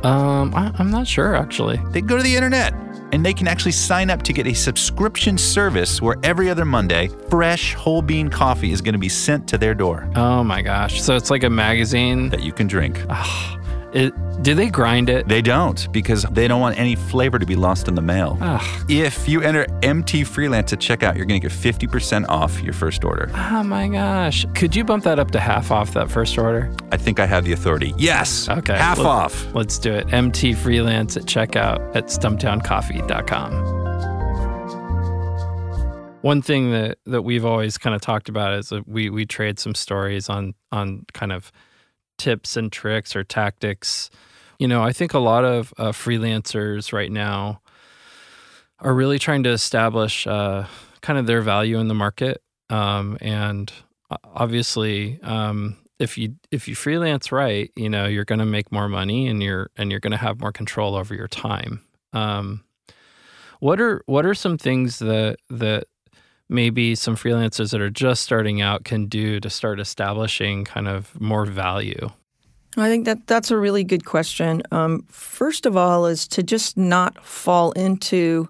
Um, 0.03 0.53
I, 0.53 0.71
I'm 0.77 0.91
not 0.91 1.07
sure 1.07 1.35
actually. 1.35 1.81
They 1.89 2.01
go 2.01 2.15
to 2.15 2.21
the 2.21 2.35
internet 2.35 2.75
and 3.11 3.25
they 3.25 3.33
can 3.33 3.47
actually 3.47 3.71
sign 3.71 4.11
up 4.11 4.21
to 4.21 4.31
get 4.31 4.45
a 4.45 4.53
subscription 4.53 5.35
service 5.35 5.99
where 5.99 6.15
every 6.21 6.47
other 6.47 6.63
Monday, 6.63 7.09
fresh 7.31 7.73
whole 7.73 8.03
bean 8.03 8.29
coffee 8.29 8.71
is 8.71 8.81
going 8.81 8.93
to 8.93 8.99
be 8.99 9.09
sent 9.09 9.47
to 9.47 9.57
their 9.57 9.73
door 9.73 10.07
Oh 10.15 10.43
my 10.43 10.61
gosh! 10.61 11.01
So 11.01 11.15
it's 11.15 11.31
like 11.31 11.43
a 11.43 11.49
magazine. 11.49 12.29
that 12.29 12.43
you 12.43 12.51
can 12.51 12.67
drink. 12.67 13.03
It, 13.91 14.13
do 14.43 14.53
they 14.53 14.69
grind 14.69 15.09
it? 15.09 15.27
They 15.27 15.41
don't 15.41 15.91
because 15.91 16.23
they 16.31 16.47
don't 16.47 16.61
want 16.61 16.77
any 16.79 16.95
flavor 16.95 17.39
to 17.39 17.45
be 17.45 17.55
lost 17.55 17.87
in 17.87 17.95
the 17.95 18.01
mail. 18.01 18.37
Ugh. 18.39 18.85
If 18.89 19.27
you 19.27 19.41
enter 19.41 19.65
MT 19.81 20.23
Freelance 20.25 20.73
at 20.73 20.79
checkout, 20.79 21.15
you're 21.15 21.25
going 21.25 21.41
to 21.41 21.47
get 21.47 21.55
50% 21.55 22.27
off 22.29 22.61
your 22.61 22.73
first 22.73 23.03
order. 23.03 23.31
Oh 23.33 23.63
my 23.63 23.87
gosh! 23.87 24.45
Could 24.53 24.75
you 24.75 24.83
bump 24.83 25.03
that 25.05 25.17
up 25.17 25.31
to 25.31 25.39
half 25.39 25.71
off 25.71 25.93
that 25.93 26.11
first 26.11 26.37
order? 26.37 26.71
I 26.91 26.97
think 26.97 27.19
I 27.19 27.25
have 27.25 27.45
the 27.45 27.53
authority. 27.53 27.93
Yes. 27.97 28.47
Okay. 28.47 28.77
Half 28.77 28.99
off. 28.99 29.53
Let's 29.55 29.79
do 29.79 29.91
it. 29.91 30.13
MT 30.13 30.53
freelance 30.53 31.17
at 31.17 31.23
checkout 31.23 31.95
at 31.95 32.05
stumptowncoffee.com. 32.07 33.79
One 36.21 36.41
thing 36.41 36.71
that, 36.71 36.97
that 37.05 37.21
we've 37.21 37.45
always 37.45 37.77
kind 37.77 37.95
of 37.95 38.01
talked 38.01 38.27
about 38.27 38.53
is 38.53 38.69
that 38.69 38.87
we, 38.87 39.09
we 39.09 39.25
trade 39.25 39.57
some 39.57 39.73
stories 39.73 40.29
on 40.29 40.53
on 40.71 41.05
kind 41.13 41.31
of 41.31 41.51
tips 42.19 42.55
and 42.55 42.71
tricks 42.71 43.15
or 43.15 43.23
tactics. 43.23 44.11
You 44.59 44.67
know, 44.67 44.83
I 44.83 44.91
think 44.91 45.13
a 45.13 45.19
lot 45.19 45.45
of 45.45 45.73
uh, 45.77 45.91
freelancers 45.91 46.93
right 46.93 47.11
now 47.11 47.61
are 48.79 48.93
really 48.93 49.17
trying 49.17 49.43
to 49.43 49.49
establish 49.49 50.27
uh, 50.27 50.67
kind 51.01 51.17
of 51.17 51.25
their 51.25 51.41
value 51.41 51.79
in 51.79 51.87
the 51.87 51.95
market. 51.95 52.41
Um, 52.69 53.17
and 53.21 53.71
obviously, 54.23 55.19
um, 55.23 55.77
if 55.97 56.17
you 56.17 56.35
if 56.51 56.67
you 56.67 56.75
freelance 56.75 57.31
right, 57.31 57.71
you 57.75 57.89
know 57.89 58.05
you're 58.05 58.25
going 58.25 58.39
to 58.39 58.45
make 58.45 58.71
more 58.71 58.87
money 58.87 59.27
and 59.27 59.41
you're 59.41 59.69
and 59.75 59.91
you're 59.91 59.99
going 59.99 60.11
to 60.11 60.17
have 60.17 60.39
more 60.39 60.51
control 60.51 60.95
over 60.95 61.13
your 61.13 61.27
time. 61.27 61.81
Um, 62.13 62.63
what 63.59 63.81
are 63.81 64.01
what 64.05 64.25
are 64.25 64.33
some 64.33 64.57
things 64.57 64.99
that 64.99 65.37
that 65.49 65.85
maybe 66.49 66.95
some 66.95 67.15
freelancers 67.15 67.71
that 67.71 67.79
are 67.79 67.89
just 67.89 68.23
starting 68.23 68.61
out 68.61 68.83
can 68.83 69.05
do 69.05 69.39
to 69.39 69.49
start 69.49 69.79
establishing 69.79 70.65
kind 70.65 70.87
of 70.87 71.19
more 71.21 71.45
value? 71.45 72.09
I 72.77 72.87
think 72.89 73.05
that 73.05 73.27
that's 73.27 73.51
a 73.51 73.57
really 73.57 73.83
good 73.83 74.05
question. 74.05 74.61
Um, 74.71 75.05
first 75.09 75.65
of 75.65 75.77
all, 75.77 76.05
is 76.05 76.27
to 76.29 76.43
just 76.43 76.77
not 76.77 77.23
fall 77.23 77.71
into 77.73 78.47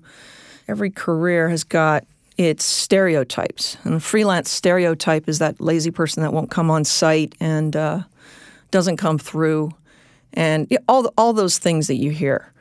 every 0.67 0.91
career 0.91 1.49
has 1.49 1.63
got 1.63 2.05
its 2.37 2.63
stereotypes, 2.63 3.77
and 3.83 3.95
the 3.95 3.99
freelance 3.99 4.49
stereotype 4.49 5.27
is 5.27 5.39
that 5.39 5.59
lazy 5.59 5.91
person 5.91 6.23
that 6.23 6.31
won't 6.31 6.51
come 6.51 6.71
on 6.71 6.85
site 6.85 7.33
and 7.39 7.75
uh, 7.75 8.01
doesn't 8.71 8.97
come 8.97 9.17
through, 9.17 9.73
and 10.33 10.67
all 10.87 11.11
all 11.17 11.33
those 11.33 11.57
things 11.57 11.87
that 11.87 11.95
you 11.95 12.11
hear. 12.11 12.51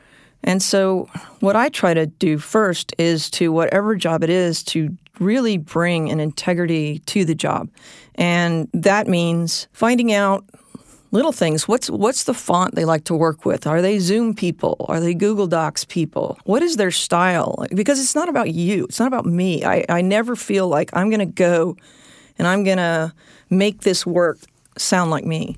And 0.44 0.62
so, 0.62 1.08
what 1.40 1.56
I 1.56 1.68
try 1.68 1.94
to 1.94 2.06
do 2.06 2.38
first 2.38 2.94
is 2.98 3.28
to 3.30 3.52
whatever 3.52 3.94
job 3.96 4.22
it 4.22 4.30
is 4.30 4.62
to 4.64 4.96
really 5.20 5.58
bring 5.58 6.10
an 6.10 6.20
integrity 6.20 7.00
to 7.06 7.24
the 7.24 7.34
job, 7.34 7.68
and 8.14 8.68
that 8.72 9.06
means 9.06 9.68
finding 9.72 10.12
out 10.12 10.44
little 11.10 11.32
things. 11.32 11.66
What's 11.66 11.88
what's 11.90 12.24
the 12.24 12.34
font 12.34 12.74
they 12.74 12.84
like 12.84 13.04
to 13.04 13.14
work 13.14 13.44
with? 13.44 13.66
Are 13.66 13.80
they 13.80 13.98
Zoom 13.98 14.34
people? 14.34 14.84
Are 14.88 15.00
they 15.00 15.14
Google 15.14 15.46
Docs 15.46 15.84
people? 15.84 16.38
What 16.44 16.62
is 16.62 16.76
their 16.76 16.90
style? 16.90 17.64
Because 17.74 18.00
it's 18.00 18.14
not 18.14 18.28
about 18.28 18.52
you. 18.52 18.84
It's 18.84 18.98
not 18.98 19.08
about 19.08 19.26
me. 19.26 19.64
I, 19.64 19.84
I 19.88 20.02
never 20.02 20.36
feel 20.36 20.68
like 20.68 20.90
I'm 20.92 21.10
to 21.20 21.26
go 21.26 21.76
and 22.38 22.46
I'm 22.46 22.64
to 22.78 23.12
make 23.50 23.82
this 23.82 24.06
work 24.06 24.38
sound 24.76 25.10
like 25.10 25.24
me. 25.24 25.56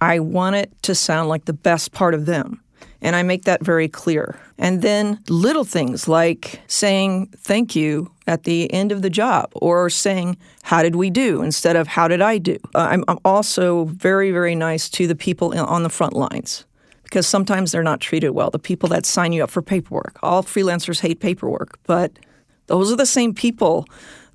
I 0.00 0.18
want 0.18 0.56
it 0.56 0.70
to 0.82 0.94
sound 0.94 1.28
like 1.28 1.46
the 1.46 1.52
best 1.52 1.92
part 1.92 2.14
of 2.14 2.26
them. 2.26 2.60
And 3.02 3.14
I 3.14 3.22
make 3.22 3.44
that 3.44 3.62
very 3.62 3.88
clear. 3.88 4.38
And 4.58 4.82
then 4.82 5.20
little 5.28 5.64
things 5.64 6.08
like 6.08 6.60
saying 6.66 7.26
thank 7.36 7.76
you 7.76 8.10
at 8.26 8.44
the 8.44 8.72
end 8.72 8.90
of 8.90 9.02
the 9.02 9.10
job 9.10 9.50
or 9.54 9.90
saying, 9.90 10.36
How 10.62 10.82
did 10.82 10.96
we 10.96 11.10
do? 11.10 11.42
instead 11.42 11.76
of 11.76 11.88
How 11.88 12.08
did 12.08 12.22
I 12.22 12.38
do? 12.38 12.56
Uh, 12.74 12.88
I'm, 12.90 13.04
I'm 13.08 13.18
also 13.24 13.84
very, 13.84 14.30
very 14.30 14.54
nice 14.54 14.88
to 14.90 15.06
the 15.06 15.14
people 15.14 15.56
on 15.58 15.82
the 15.82 15.90
front 15.90 16.14
lines 16.14 16.64
because 17.04 17.26
sometimes 17.26 17.70
they're 17.70 17.82
not 17.82 18.00
treated 18.00 18.30
well. 18.30 18.50
The 18.50 18.58
people 18.58 18.88
that 18.88 19.06
sign 19.06 19.32
you 19.32 19.44
up 19.44 19.50
for 19.50 19.62
paperwork. 19.62 20.18
All 20.22 20.42
freelancers 20.42 21.00
hate 21.00 21.20
paperwork, 21.20 21.78
but 21.84 22.18
those 22.66 22.90
are 22.92 22.96
the 22.96 23.06
same 23.06 23.32
people 23.32 23.86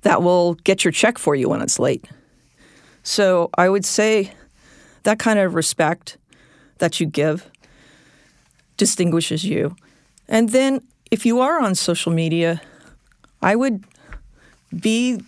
that 0.02 0.22
will 0.22 0.54
get 0.54 0.84
your 0.84 0.92
check 0.92 1.18
for 1.18 1.34
you 1.34 1.48
when 1.48 1.60
it's 1.60 1.78
late. 1.78 2.08
So 3.02 3.50
I 3.58 3.68
would 3.68 3.84
say 3.84 4.32
that 5.02 5.18
kind 5.18 5.38
of 5.38 5.54
respect 5.54 6.16
that 6.78 7.00
you 7.00 7.06
give 7.06 7.50
distinguishes 8.82 9.44
you. 9.44 9.76
And 10.26 10.48
then 10.48 10.80
if 11.12 11.24
you 11.24 11.38
are 11.38 11.60
on 11.60 11.76
social 11.76 12.10
media, 12.10 12.60
I 13.40 13.54
would 13.54 13.84
be 14.74 15.20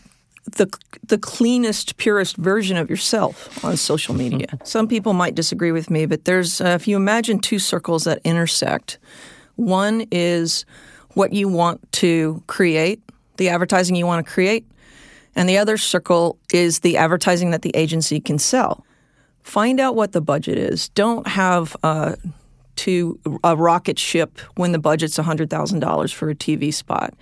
the 0.58 0.66
the 1.06 1.18
cleanest, 1.18 1.96
purest 1.96 2.37
version 2.37 2.76
of 2.76 2.90
yourself 2.90 3.64
on 3.64 3.76
social 3.76 4.14
media. 4.14 4.49
Some 4.64 4.88
people 4.88 5.12
might 5.12 5.37
disagree 5.37 5.70
with 5.70 5.88
me, 5.88 6.04
but 6.06 6.25
there's 6.25 6.61
uh, 6.61 6.76
if 6.80 6.88
you 6.88 6.96
imagine 6.96 7.38
two 7.38 7.61
circles 7.61 8.04
that 8.04 8.18
intersect, 8.25 8.99
one 9.54 10.06
is 10.11 10.66
what 11.11 11.32
you 11.32 11.46
want 11.46 11.78
to 12.02 12.42
create, 12.49 13.00
the 13.37 13.50
advertising 13.50 13.94
you 13.94 14.06
want 14.06 14.26
to 14.26 14.32
create, 14.32 14.66
and 15.37 15.49
the 15.49 15.58
other 15.58 15.76
circle 15.76 16.38
is 16.52 16.80
the 16.80 16.96
advertising 16.96 17.52
that 17.52 17.62
the 17.62 17.75
agency 17.76 18.18
can 18.18 18.38
sell. 18.40 18.84
Find 19.44 19.78
out 19.78 19.94
what 19.94 20.11
the 20.11 20.20
budget 20.20 20.58
is. 20.58 20.88
Don't 20.88 21.26
have 21.28 21.76
uh, 21.84 22.16
to 22.76 23.19
a 23.43 23.57
rocket 23.57 23.99
ship 23.99 24.38
when 24.57 24.73
the 24.73 24.78
budget's 24.78 25.16
$100,000 25.16 26.12
for 26.12 26.31
a 26.31 26.35
TV 26.35 26.73
spot. 26.73 27.14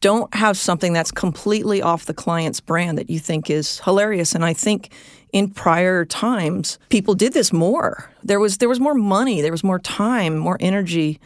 Don't 0.00 0.32
have 0.34 0.56
something 0.56 0.92
that's 0.92 1.10
completely 1.10 1.80
off 1.80 2.04
the 2.04 2.14
client's 2.14 2.60
brand 2.60 2.98
that 2.98 3.08
you 3.08 3.18
think 3.18 3.48
is 3.48 3.80
hilarious. 3.80 4.34
And 4.34 4.44
I 4.44 4.52
think 4.52 4.92
in 5.32 5.50
prior 5.50 6.04
times, 6.04 6.78
people 6.88 7.14
did 7.14 7.32
this 7.32 7.52
more. 7.52 8.10
There 8.22 8.38
was 8.38 8.58
there 8.58 8.68
was 8.68 8.80
more 8.80 8.94
money, 8.94 9.40
there 9.40 9.50
was 9.50 9.64
more 9.64 9.78
time, 9.78 10.36
more 10.36 10.58
energy 10.60 11.18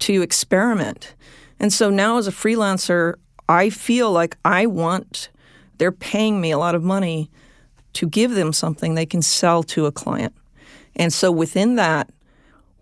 to 0.00 0.22
experiment. 0.22 1.14
And 1.58 1.72
so 1.72 1.88
now 1.88 2.18
as 2.18 2.26
a 2.26 2.32
freelancer, 2.32 3.14
I 3.48 3.70
feel 3.70 4.10
like 4.10 4.36
I 4.44 4.66
want 4.66 5.30
they're 5.78 5.92
paying 5.92 6.40
me 6.40 6.50
a 6.50 6.58
lot 6.58 6.74
of 6.74 6.82
money 6.82 7.30
to 7.94 8.08
give 8.08 8.32
them 8.32 8.52
something 8.52 8.94
they 8.94 9.06
can 9.06 9.22
sell 9.22 9.62
to 9.62 9.86
a 9.86 9.92
client. 9.92 10.34
And 10.96 11.12
so 11.12 11.30
within 11.30 11.76
that, 11.76 12.10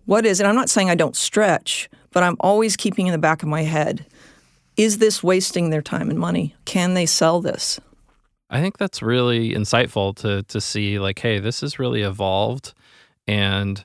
what 0.06 0.26
is 0.26 0.40
it? 0.40 0.46
I'm 0.46 0.54
not 0.54 0.70
saying 0.70 0.90
I 0.90 0.94
don't 0.94 1.16
stretch, 1.16 1.88
but 2.11 2.23
I'm 2.23 2.37
always 2.40 2.76
keeping 2.76 3.06
in 3.06 3.12
the 3.12 3.18
back 3.18 3.42
of 3.42 3.49
my 3.49 3.62
head 3.62 4.06
is 4.76 4.99
this 4.99 5.23
wasting 5.23 5.70
their 5.70 5.82
time 5.82 6.11
and 6.11 6.18
money? 6.18 6.54
Can 6.64 6.94
they 6.94 7.06
sell 7.06 7.40
this? 7.40 7.80
I 8.50 8.61
think 8.61 8.78
that's 8.78 9.02
really 9.02 9.50
insightful 9.50 10.14
to 10.16 10.42
to 10.44 10.61
see 10.61 10.99
like, 10.99 11.18
hey, 11.18 11.38
this 11.38 11.61
has 11.62 11.78
really 11.78 12.02
evolved, 12.02 12.75
and 13.26 13.84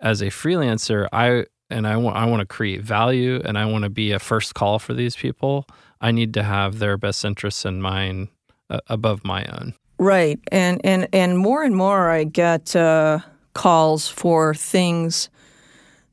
as 0.00 0.20
a 0.20 0.26
freelancer, 0.26 1.08
I 1.12 1.46
and 1.70 1.86
I 1.86 1.96
want 1.96 2.16
I 2.16 2.26
want 2.26 2.40
to 2.40 2.46
create 2.46 2.82
value, 2.82 3.40
and 3.44 3.58
I 3.58 3.66
want 3.66 3.84
to 3.84 3.90
be 3.90 4.12
a 4.12 4.18
first 4.18 4.54
call 4.54 4.78
for 4.78 4.94
these 4.94 5.16
people. 5.16 5.66
I 6.00 6.12
need 6.12 6.34
to 6.34 6.42
have 6.42 6.78
their 6.78 6.96
best 6.96 7.24
interests 7.24 7.64
in 7.64 7.80
mind 7.80 8.28
uh, 8.68 8.80
above 8.88 9.24
my 9.24 9.44
own. 9.46 9.74
Right, 9.98 10.38
and 10.52 10.80
and 10.84 11.08
and 11.12 11.38
more 11.38 11.62
and 11.64 11.74
more, 11.74 12.10
I 12.10 12.24
get 12.24 12.76
uh, 12.76 13.20
calls 13.54 14.06
for 14.06 14.54
things 14.54 15.28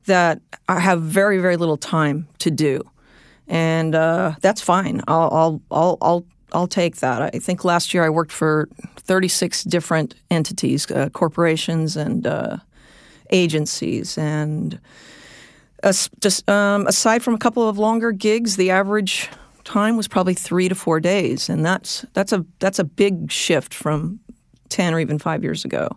that 0.06 0.40
I 0.68 0.80
have 0.80 1.02
very 1.02 1.38
very 1.38 1.56
little 1.56 1.76
time 1.76 2.28
to 2.38 2.50
do, 2.50 2.82
and 3.48 3.94
uh, 3.94 4.34
that's 4.40 4.60
fine. 4.60 5.02
I'll 5.08 5.30
I'll 5.32 5.62
I'll 5.70 5.98
I'll 6.00 6.26
I'll 6.52 6.68
take 6.68 6.96
that. 6.96 7.22
I 7.22 7.38
think 7.38 7.64
last 7.64 7.94
year 7.94 8.04
I 8.04 8.10
worked 8.10 8.32
for 8.32 8.68
36 8.98 9.64
different 9.64 10.14
entities, 10.30 10.90
uh, 10.90 11.08
corporations, 11.10 11.96
and 11.96 12.26
uh, 12.26 12.58
agencies. 13.30 14.18
And 14.18 14.78
just 16.20 16.48
um, 16.48 16.86
aside 16.86 17.22
from 17.22 17.34
a 17.34 17.38
couple 17.38 17.68
of 17.68 17.78
longer 17.78 18.12
gigs, 18.12 18.56
the 18.56 18.70
average 18.70 19.28
time 19.64 19.96
was 19.96 20.08
probably 20.08 20.34
three 20.34 20.68
to 20.68 20.74
four 20.74 21.00
days, 21.00 21.48
and 21.48 21.64
that's 21.64 22.04
that's 22.12 22.32
a 22.32 22.44
that's 22.58 22.78
a 22.78 22.84
big 22.84 23.30
shift 23.30 23.74
from 23.74 24.20
10 24.68 24.94
or 24.94 25.00
even 25.00 25.18
five 25.18 25.42
years 25.42 25.64
ago. 25.64 25.88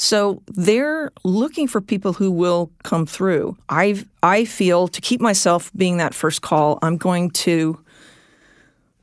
So 0.00 0.42
they're 0.46 1.12
looking 1.24 1.68
for 1.68 1.82
people 1.82 2.14
who 2.14 2.30
will 2.30 2.70
come 2.82 3.04
through. 3.04 3.58
I 3.68 4.02
I 4.22 4.46
feel 4.46 4.88
to 4.88 5.00
keep 5.02 5.20
myself 5.20 5.70
being 5.76 5.98
that 5.98 6.14
first 6.14 6.40
call, 6.40 6.78
I'm 6.80 6.96
going 6.96 7.30
to 7.44 7.78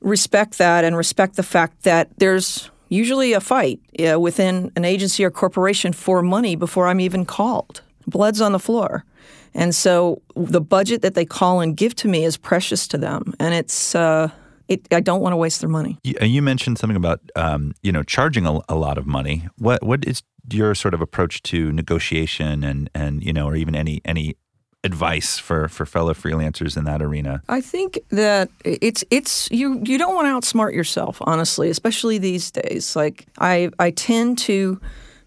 respect 0.01 0.57
that 0.57 0.83
and 0.83 0.97
respect 0.97 1.35
the 1.35 1.43
fact 1.43 1.83
that 1.83 2.09
there's 2.17 2.71
usually 2.89 3.33
a 3.33 3.39
fight 3.39 3.79
uh, 3.99 4.19
within 4.19 4.71
an 4.75 4.85
agency 4.85 5.23
or 5.23 5.29
corporation 5.29 5.93
for 5.93 6.23
money 6.23 6.55
before 6.55 6.87
I'm 6.87 6.99
even 6.99 7.25
called. 7.25 7.81
Blood's 8.07 8.41
on 8.41 8.51
the 8.51 8.59
floor. 8.59 9.05
And 9.53 9.75
so 9.75 10.23
the 10.35 10.61
budget 10.61 11.03
that 11.03 11.13
they 11.13 11.25
call 11.25 11.61
and 11.61 11.77
give 11.77 11.93
to 11.97 12.07
me 12.07 12.25
is 12.25 12.37
precious 12.37 12.87
to 12.87 12.97
them. 12.97 13.35
And 13.39 13.53
it's, 13.53 13.93
uh, 13.93 14.29
it, 14.67 14.87
I 14.91 14.99
don't 14.99 15.21
want 15.21 15.33
to 15.33 15.37
waste 15.37 15.61
their 15.61 15.69
money. 15.69 15.97
You, 16.03 16.15
you 16.21 16.41
mentioned 16.41 16.77
something 16.77 16.97
about, 16.97 17.19
um, 17.35 17.73
you 17.81 17.91
know, 17.91 18.03
charging 18.03 18.45
a, 18.45 18.59
a 18.69 18.75
lot 18.75 18.97
of 18.97 19.05
money. 19.05 19.47
What, 19.57 19.83
what 19.83 20.05
is 20.05 20.23
your 20.51 20.75
sort 20.75 20.93
of 20.93 21.01
approach 21.01 21.43
to 21.43 21.71
negotiation 21.71 22.63
and, 22.63 22.89
and, 22.93 23.23
you 23.23 23.33
know, 23.33 23.47
or 23.47 23.55
even 23.55 23.75
any, 23.75 24.01
any 24.05 24.35
advice 24.83 25.37
for 25.37 25.67
for 25.67 25.85
fellow 25.85 26.13
freelancers 26.13 26.77
in 26.77 26.85
that 26.85 27.01
arena? 27.01 27.41
I 27.49 27.61
think 27.61 27.99
that 28.09 28.49
it's 28.63 29.03
it's 29.11 29.49
you 29.51 29.81
you 29.83 29.97
don't 29.97 30.15
want 30.15 30.27
to 30.27 30.33
outsmart 30.33 30.73
yourself, 30.73 31.17
honestly, 31.21 31.69
especially 31.69 32.17
these 32.17 32.51
days. 32.51 32.95
Like 32.95 33.25
I 33.39 33.69
I 33.79 33.91
tend 33.91 34.37
to 34.39 34.79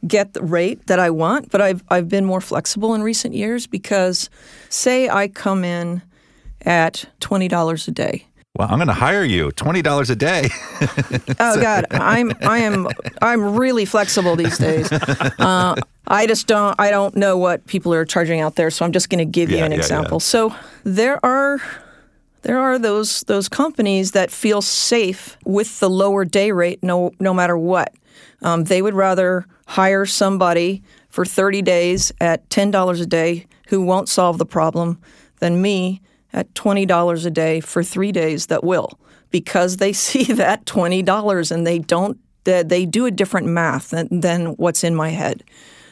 get 0.06 0.32
the 0.32 0.42
rate 0.42 0.86
that 0.86 0.98
I 0.98 1.10
want, 1.10 1.50
but 1.50 1.60
I've 1.60 1.82
I've 1.88 2.08
been 2.08 2.24
more 2.24 2.40
flexible 2.40 2.94
in 2.94 3.02
recent 3.02 3.34
years 3.34 3.66
because 3.66 4.30
say 4.68 5.08
I 5.08 5.28
come 5.28 5.64
in 5.64 6.02
at 6.64 7.04
twenty 7.20 7.48
dollars 7.48 7.88
a 7.88 7.92
day 7.92 8.26
well, 8.56 8.68
I'm 8.70 8.78
going 8.78 8.88
to 8.88 8.94
hire 8.94 9.24
you. 9.24 9.52
Twenty 9.52 9.80
dollars 9.80 10.10
a 10.10 10.16
day. 10.16 10.50
oh 11.40 11.60
God, 11.60 11.86
I'm 11.90 12.32
I 12.42 12.58
am 12.58 12.88
I'm 13.22 13.56
really 13.56 13.84
flexible 13.84 14.36
these 14.36 14.58
days. 14.58 14.90
Uh, 15.38 15.74
I 16.06 16.26
just 16.26 16.46
don't 16.46 16.78
I 16.78 16.90
don't 16.90 17.16
know 17.16 17.36
what 17.36 17.66
people 17.66 17.94
are 17.94 18.04
charging 18.04 18.40
out 18.40 18.56
there, 18.56 18.70
so 18.70 18.84
I'm 18.84 18.92
just 18.92 19.08
going 19.08 19.18
to 19.18 19.24
give 19.24 19.50
yeah, 19.50 19.58
you 19.58 19.64
an 19.64 19.72
yeah, 19.72 19.78
example. 19.78 20.16
Yeah. 20.16 20.18
So 20.18 20.54
there 20.84 21.24
are 21.24 21.60
there 22.42 22.58
are 22.58 22.78
those 22.78 23.20
those 23.22 23.48
companies 23.48 24.12
that 24.12 24.30
feel 24.30 24.60
safe 24.60 25.36
with 25.44 25.80
the 25.80 25.88
lower 25.88 26.24
day 26.24 26.52
rate, 26.52 26.82
no 26.82 27.12
no 27.20 27.32
matter 27.32 27.56
what. 27.56 27.94
Um, 28.42 28.64
they 28.64 28.82
would 28.82 28.94
rather 28.94 29.46
hire 29.66 30.04
somebody 30.04 30.82
for 31.08 31.24
30 31.24 31.62
days 31.62 32.12
at 32.20 32.48
$10 32.48 33.00
a 33.00 33.06
day 33.06 33.46
who 33.68 33.82
won't 33.82 34.08
solve 34.08 34.38
the 34.38 34.46
problem 34.46 34.98
than 35.38 35.60
me 35.62 36.00
at 36.32 36.52
$20 36.54 37.26
a 37.26 37.30
day 37.30 37.60
for 37.60 37.82
three 37.82 38.12
days 38.12 38.46
that 38.46 38.64
will 38.64 38.98
because 39.30 39.76
they 39.76 39.92
see 40.06 40.24
that 40.24 40.64
$20 40.64 41.50
and 41.50 41.66
they 41.66 41.78
don't 41.78 42.18
they 42.44 42.86
do 42.86 43.04
a 43.04 43.10
different 43.10 43.46
math 43.46 43.90
than, 43.90 44.08
than 44.20 44.46
what's 44.56 44.82
in 44.82 44.94
my 44.94 45.10
head. 45.10 45.44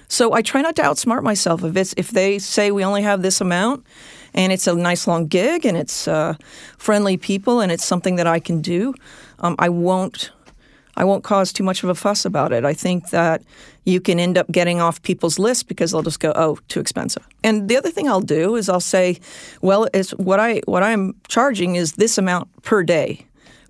So 0.09 0.33
i 0.33 0.40
try 0.40 0.62
not 0.62 0.74
to 0.77 0.83
outsmart 0.83 1.22
myself 1.22 1.62
if 1.62 1.77
it's 1.77 1.94
if 1.96 2.11
they 2.11 2.38
say 2.38 2.70
we 2.70 2.85
only 2.85 3.03
have 3.03 3.20
this 3.22 3.40
amount 3.40 3.87
and 4.35 4.53
it's 4.53 4.66
a 4.66 4.74
nice 4.74 5.07
long 5.07 5.27
gig 5.27 5.66
and 5.66 5.77
it's 5.77 6.09
uh, 6.09 6.35
friendly 6.79 7.16
people 7.16 7.61
and 7.61 7.70
it's 7.70 7.85
something 7.85 8.16
that 8.16 8.27
i 8.27 8.40
can 8.40 8.62
do 8.62 8.94
um, 9.40 9.55
i 9.59 9.68
won't 9.68 10.31
I 10.98 11.04
won't 11.04 11.24
cause 11.24 11.52
too 11.52 11.64
much 11.64 11.82
of 11.82 11.88
a 11.88 11.94
fuss 11.94 12.24
about 12.24 12.52
it. 12.52 12.64
I 12.64 12.74
think 12.74 13.11
that 13.11 13.42
you 13.84 14.00
can 14.00 14.18
end 14.18 14.37
up 14.37 14.50
getting 14.50 14.80
off 14.80 15.00
people's 15.02 15.38
lists 15.38 15.62
because 15.62 15.92
they'll 15.92 16.02
just 16.02 16.20
go, 16.20 16.32
"Oh, 16.34 16.58
too 16.68 16.80
expensive." 16.80 17.26
And 17.42 17.68
the 17.68 17.76
other 17.76 17.90
thing 17.90 18.08
I'll 18.08 18.20
do 18.20 18.56
is 18.56 18.68
I'll 18.68 18.80
say, 18.80 19.18
"Well, 19.62 19.88
it's 19.94 20.11
what 20.11 20.40
I 20.40 20.61
what 20.66 20.82
I'm 20.82 21.14
charging 21.28 21.76
is 21.76 21.92
this 21.92 22.18
amount 22.18 22.48
per 22.62 22.82
day." 22.82 23.24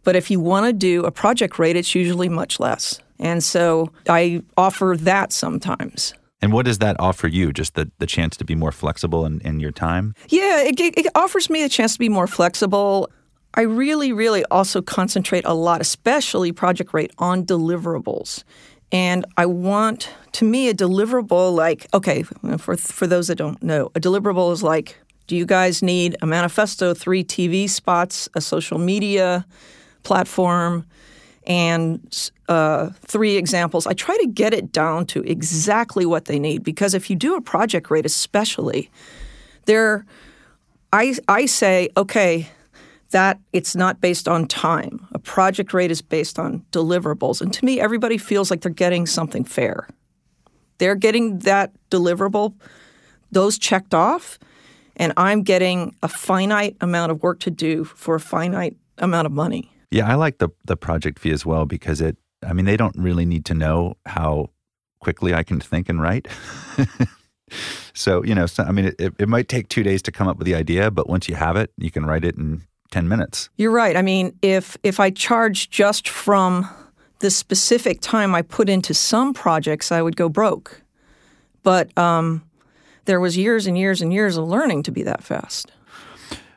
But 0.04 0.16
if 0.16 0.30
you 0.30 0.40
want 0.40 0.66
to 0.66 0.72
do 0.72 1.04
a 1.04 1.10
project 1.10 1.58
rate, 1.58 1.76
it's 1.76 1.94
usually 1.94 2.30
much 2.30 2.58
less. 2.58 2.98
And 3.18 3.44
so 3.44 3.92
I 4.08 4.42
offer 4.56 4.96
that 4.98 5.32
sometimes. 5.32 6.14
And 6.40 6.52
what 6.52 6.66
does 6.66 6.78
that 6.78 6.98
offer 7.00 7.26
you? 7.26 7.52
Just 7.52 7.74
the, 7.74 7.90
the 7.98 8.06
chance 8.06 8.36
to 8.36 8.44
be 8.44 8.54
more 8.54 8.72
flexible 8.72 9.26
in, 9.26 9.40
in 9.40 9.60
your 9.60 9.72
time? 9.72 10.14
Yeah, 10.28 10.62
it, 10.62 10.80
it 10.80 11.06
offers 11.14 11.50
me 11.50 11.64
a 11.64 11.68
chance 11.68 11.94
to 11.94 11.98
be 11.98 12.08
more 12.08 12.28
flexible. 12.28 13.10
I 13.54 13.62
really, 13.62 14.12
really 14.12 14.44
also 14.46 14.82
concentrate 14.82 15.44
a 15.44 15.54
lot, 15.54 15.80
especially 15.80 16.52
Project 16.52 16.92
Rate, 16.92 17.12
on 17.18 17.44
deliverables. 17.44 18.44
And 18.90 19.24
I 19.36 19.46
want, 19.46 20.10
to 20.32 20.44
me, 20.44 20.68
a 20.68 20.74
deliverable 20.74 21.54
like, 21.54 21.86
okay, 21.92 22.22
for, 22.22 22.76
for 22.76 23.06
those 23.06 23.28
that 23.28 23.36
don't 23.36 23.62
know, 23.62 23.90
a 23.94 24.00
deliverable 24.00 24.52
is 24.52 24.62
like, 24.62 24.98
do 25.26 25.36
you 25.36 25.44
guys 25.44 25.82
need 25.82 26.16
a 26.22 26.26
manifesto, 26.26 26.94
three 26.94 27.22
TV 27.22 27.68
spots, 27.68 28.28
a 28.34 28.40
social 28.40 28.78
media 28.78 29.44
platform, 30.04 30.86
and 31.46 32.30
uh, 32.48 32.88
three 33.02 33.36
examples? 33.36 33.86
I 33.86 33.92
try 33.92 34.16
to 34.16 34.26
get 34.26 34.54
it 34.54 34.72
down 34.72 35.04
to 35.06 35.22
exactly 35.24 36.06
what 36.06 36.24
they 36.24 36.38
need 36.38 36.64
because 36.64 36.94
if 36.94 37.10
you 37.10 37.16
do 37.16 37.36
a 37.36 37.42
project 37.42 37.90
rate, 37.90 38.06
especially, 38.06 38.90
there, 39.66 40.06
I, 40.94 41.14
I 41.28 41.44
say, 41.44 41.90
okay, 41.94 42.48
that 43.10 43.38
it's 43.52 43.74
not 43.74 44.00
based 44.00 44.28
on 44.28 44.46
time. 44.46 45.06
A 45.12 45.18
project 45.18 45.72
rate 45.72 45.90
is 45.90 46.02
based 46.02 46.38
on 46.38 46.64
deliverables. 46.72 47.40
And 47.40 47.52
to 47.54 47.64
me, 47.64 47.80
everybody 47.80 48.18
feels 48.18 48.50
like 48.50 48.60
they're 48.60 48.70
getting 48.72 49.06
something 49.06 49.44
fair. 49.44 49.88
They're 50.78 50.94
getting 50.94 51.40
that 51.40 51.72
deliverable, 51.90 52.54
those 53.32 53.58
checked 53.58 53.94
off, 53.94 54.38
and 54.96 55.12
I'm 55.16 55.42
getting 55.42 55.94
a 56.02 56.08
finite 56.08 56.76
amount 56.80 57.12
of 57.12 57.22
work 57.22 57.40
to 57.40 57.50
do 57.50 57.84
for 57.84 58.16
a 58.16 58.20
finite 58.20 58.76
amount 58.98 59.26
of 59.26 59.32
money. 59.32 59.72
Yeah, 59.90 60.08
I 60.08 60.14
like 60.14 60.38
the 60.38 60.50
the 60.64 60.76
project 60.76 61.18
fee 61.18 61.30
as 61.30 61.46
well 61.46 61.64
because 61.64 62.00
it 62.00 62.16
I 62.46 62.52
mean 62.52 62.66
they 62.66 62.76
don't 62.76 62.96
really 62.96 63.24
need 63.24 63.44
to 63.46 63.54
know 63.54 63.96
how 64.06 64.50
quickly 65.00 65.34
I 65.34 65.42
can 65.42 65.60
think 65.60 65.88
and 65.88 66.00
write. 66.02 66.28
so, 67.94 68.22
you 68.24 68.34
know, 68.34 68.46
so, 68.46 68.64
I 68.64 68.72
mean 68.72 68.92
it, 68.98 69.14
it 69.18 69.28
might 69.28 69.48
take 69.48 69.68
2 69.68 69.82
days 69.82 70.02
to 70.02 70.12
come 70.12 70.28
up 70.28 70.36
with 70.36 70.46
the 70.46 70.54
idea, 70.54 70.90
but 70.90 71.08
once 71.08 71.28
you 71.28 71.36
have 71.36 71.56
it, 71.56 71.72
you 71.78 71.90
can 71.90 72.04
write 72.04 72.24
it 72.24 72.36
in 72.36 72.62
10 72.90 73.08
minutes. 73.08 73.50
You're 73.56 73.70
right. 73.70 73.96
I 73.96 74.02
mean, 74.02 74.36
if 74.42 74.76
if 74.82 75.00
I 75.00 75.10
charge 75.10 75.70
just 75.70 76.08
from 76.08 76.68
the 77.20 77.30
specific 77.30 78.00
time 78.00 78.34
I 78.34 78.42
put 78.42 78.68
into 78.68 78.94
some 78.94 79.34
projects, 79.34 79.90
I 79.92 80.02
would 80.02 80.16
go 80.16 80.28
broke. 80.28 80.82
But 81.62 81.96
um, 81.98 82.42
there 83.04 83.20
was 83.20 83.36
years 83.36 83.66
and 83.66 83.76
years 83.76 84.00
and 84.00 84.12
years 84.12 84.36
of 84.36 84.46
learning 84.46 84.84
to 84.84 84.92
be 84.92 85.02
that 85.02 85.22
fast. 85.22 85.72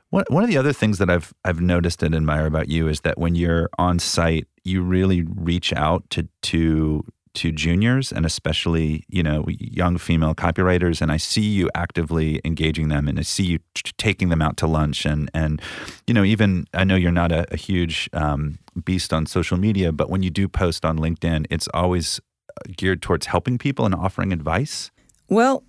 One, 0.10 0.26
one 0.28 0.44
of 0.44 0.50
the 0.50 0.58
other 0.58 0.74
things 0.74 0.98
that 1.00 1.10
I've 1.10 1.34
I've 1.44 1.62
noticed 1.62 2.04
and 2.04 2.14
admire 2.14 2.46
about 2.46 2.70
you 2.70 2.88
is 2.88 3.02
that 3.02 3.18
when 3.18 3.36
you're 3.36 3.70
on 3.78 4.00
site, 4.00 4.48
you 4.64 4.82
really 4.84 5.24
reach 5.24 5.74
out 5.74 6.10
to 6.12 6.28
to 6.44 7.06
to 7.34 7.52
juniors 7.52 8.12
and 8.12 8.26
especially 8.26 9.06
you 9.08 9.24
know 9.24 9.46
young 9.48 9.98
female 9.98 10.36
copywriters 10.36 11.02
and 11.02 11.12
i 11.12 11.18
see 11.18 11.42
you 11.42 11.70
actively 11.76 12.42
engaging 12.44 12.90
them 12.90 13.08
and 13.08 13.20
i 13.20 13.22
see 13.22 13.44
you 13.44 13.60
t- 13.74 13.92
taking 13.98 14.30
them 14.30 14.42
out 14.42 14.58
to 14.58 14.68
lunch 14.68 15.06
and 15.06 15.30
and 15.34 15.62
you 16.08 16.14
know 16.14 16.24
even 16.24 16.66
i 16.74 16.84
know 16.84 16.96
you're 16.96 17.12
not 17.12 17.32
a, 17.32 17.46
a 17.54 17.58
huge 17.58 18.10
um, 18.14 18.58
beast 18.84 19.14
on 19.14 19.26
social 19.26 19.58
media 19.58 19.92
but 19.92 20.10
when 20.10 20.24
you 20.24 20.30
do 20.30 20.48
post 20.48 20.86
on 20.86 20.98
linkedin 20.98 21.46
it's 21.50 21.68
always 21.74 22.20
uh, 22.50 22.72
geared 22.76 23.02
towards 23.02 23.28
helping 23.28 23.58
people 23.58 23.86
and 23.86 23.96
offering 23.96 24.34
advice? 24.34 24.92
Well 25.30 25.64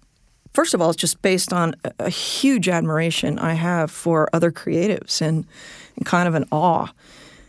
first 0.52 0.74
of 0.74 0.82
all 0.82 0.90
it's 0.90 1.00
just 1.00 1.22
based 1.22 1.52
on 1.52 1.74
a, 1.84 1.92
a 2.00 2.10
huge 2.10 2.68
admiration 2.68 3.38
i 3.38 3.54
have 3.54 3.90
for 3.90 4.28
other 4.32 4.50
creatives 4.50 5.22
and, 5.22 5.46
and 5.96 6.04
kind 6.04 6.28
of 6.28 6.34
an 6.34 6.44
awe 6.50 6.88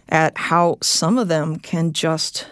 at 0.10 0.38
how 0.38 0.78
some 0.82 1.18
of 1.18 1.28
them 1.28 1.58
can 1.58 1.92
just 1.92 2.48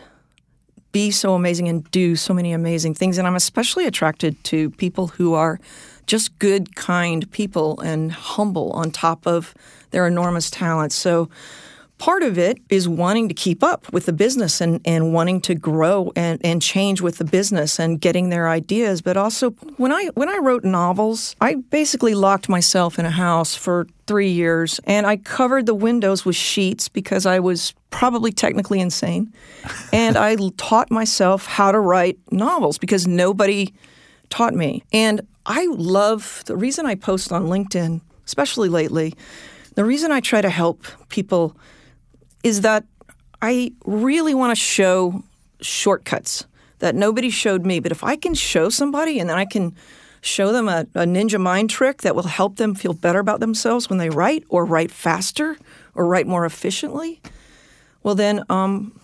be 0.92 1.12
so 1.12 1.34
amazing 1.34 1.68
and 1.68 1.90
do 1.92 2.16
so 2.16 2.34
many 2.34 2.54
amazing 2.54 2.94
things. 2.94 3.18
And 3.18 3.28
I'm 3.28 3.36
especially 3.36 3.86
attracted 3.86 4.42
to 4.46 4.70
people 4.72 5.08
who 5.08 5.34
are 5.34 5.60
just 6.08 6.38
good, 6.40 6.76
kind 6.76 7.30
people 7.32 7.80
and 7.82 8.12
humble 8.12 8.72
on 8.72 8.92
top 8.92 9.26
of 9.26 9.54
their 9.92 10.08
enormous 10.08 10.50
talents. 10.50 10.96
So 10.96 11.30
part 12.02 12.24
of 12.24 12.36
it 12.36 12.58
is 12.70 12.90
wanting 12.90 13.28
to 13.28 13.36
keep 13.36 13.64
up 13.64 13.94
with 13.94 14.08
the 14.08 14.12
business 14.12 14.60
and, 14.60 14.82
and 14.86 15.14
wanting 15.14 15.40
to 15.40 15.54
grow 15.54 16.12
and, 16.16 16.42
and 16.44 16.60
change 16.60 17.00
with 17.00 17.20
the 17.20 17.24
business 17.24 17.80
and 17.80 18.02
getting 18.02 18.30
their 18.30 18.50
ideas. 18.50 19.04
But 19.04 19.18
also 19.18 19.52
when 19.78 19.92
I 19.92 20.08
when 20.16 20.28
I 20.28 20.38
wrote 20.38 20.64
novels, 20.64 21.36
I 21.40 21.56
basically 21.70 22.16
locked 22.16 22.50
myself 22.50 22.98
in 22.98 23.06
a 23.06 23.12
house 23.12 23.54
for 23.54 23.86
three 24.08 24.32
years 24.32 24.80
and 24.86 25.06
I 25.06 25.18
covered 25.18 25.68
the 25.68 25.76
windows 25.76 26.26
with 26.26 26.36
sheets 26.36 26.90
because 26.90 27.28
I 27.28 27.40
was 27.40 27.76
probably 27.92 28.32
technically 28.32 28.80
insane. 28.80 29.32
and 29.94 30.18
I 30.18 30.36
taught 30.58 30.90
myself 30.90 31.46
how 31.46 31.72
to 31.72 31.80
write 31.80 32.18
novels 32.32 32.80
because 32.80 33.06
nobody 33.06 33.76
taught 34.32 34.56
me. 34.56 34.84
And 34.92 35.22
I 35.46 35.68
love 35.70 36.42
the 36.48 36.58
reason 36.58 36.88
I 36.88 36.96
post 36.96 37.32
on 37.32 37.46
LinkedIn, 37.46 38.02
especially 38.26 38.70
lately, 38.70 39.14
the 39.76 39.86
reason 39.86 40.12
I 40.12 40.20
try 40.20 40.42
to 40.42 40.50
help 40.50 40.88
people 41.10 41.56
is 42.44 42.62
that 42.62 42.86
I 43.42 43.74
really 43.86 44.34
want 44.34 44.52
to 44.52 44.62
show 44.62 45.24
shortcuts 45.62 46.46
that 46.80 46.96
nobody 46.96 47.30
showed 47.30 47.66
me. 47.66 47.80
But 47.80 47.92
if 47.92 48.04
I 48.04 48.16
can 48.16 48.34
show 48.34 48.70
somebody 48.70 49.20
and 49.20 49.30
then 49.30 49.38
I 49.38 49.46
can 49.46 49.76
show 50.22 50.52
them 50.52 50.68
a, 50.68 50.86
a, 50.94 51.06
ninja 51.06 51.40
mind 51.40 51.70
trick 51.70 52.02
that 52.02 52.16
will 52.16 52.24
help 52.24 52.58
them 52.58 52.76
feel 52.76 52.94
better 52.94 53.20
about 53.20 53.40
themselves 53.40 53.90
when 53.90 53.98
they 53.98 54.10
write 54.10 54.44
or 54.50 54.66
write 54.66 54.92
faster 54.92 55.58
or 55.96 56.06
write 56.06 56.28
more 56.28 56.46
efficiently, 56.46 57.20
well, 58.04 58.16
then 58.16 58.44
um, 58.50 59.00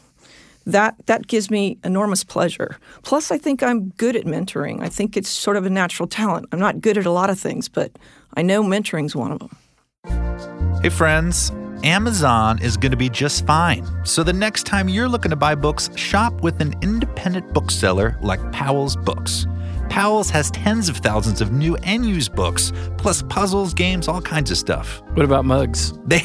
that, 0.66 0.96
that 1.08 1.28
gives 1.28 1.50
me 1.50 1.78
enormous 1.84 2.24
pleasure. 2.24 2.78
Plus, 3.04 3.32
I 3.32 3.38
think 3.38 3.64
I'm 3.64 3.90
good 3.92 4.16
at 4.16 4.26
mentoring. 4.26 4.82
I 4.82 4.90
think 4.90 5.18
it's 5.18 5.30
sort 5.30 5.58
of 5.58 5.66
a 5.66 5.70
natural 5.70 6.08
talent. 6.08 6.48
I'm 6.52 6.60
not 6.60 6.82
good 6.82 6.98
at 6.98 7.06
a 7.06 7.12
lot 7.12 7.30
of 7.30 7.40
things, 7.40 7.68
but 7.68 7.92
I 8.36 8.42
know 8.42 8.64
mentoring's 8.64 9.16
one 9.16 9.32
of 9.32 9.40
them. 9.40 10.82
Hey, 10.82 10.90
friends. 10.90 11.52
Amazon 11.84 12.60
is 12.62 12.76
going 12.78 12.92
to 12.92 12.98
be 12.98 13.10
just 13.10 13.46
fine. 13.46 13.86
So 14.04 14.24
the 14.24 14.34
next 14.34 14.66
time 14.66 14.90
you're 14.90 15.08
looking 15.08 15.30
to 15.30 15.36
buy 15.36 15.56
books, 15.56 15.90
shop 15.96 16.42
with 16.42 16.60
an 16.62 16.74
independent 16.82 17.54
bookseller 17.54 18.18
like 18.22 18.52
Powell's 18.52 18.96
Books. 18.96 19.46
Powell's 19.90 20.30
has 20.30 20.52
tens 20.52 20.90
of 20.90 20.98
thousands 20.98 21.40
of 21.40 21.52
new 21.52 21.76
and 21.78 22.06
used 22.06 22.36
books, 22.36 22.74
plus 22.98 23.22
puzzles, 23.24 23.74
games, 23.74 24.08
all 24.08 24.22
kinds 24.22 24.52
of 24.52 24.58
stuff. 24.58 25.02
What 25.14 25.24
about 25.24 25.46
mugs? 25.46 25.94
They 26.08 26.22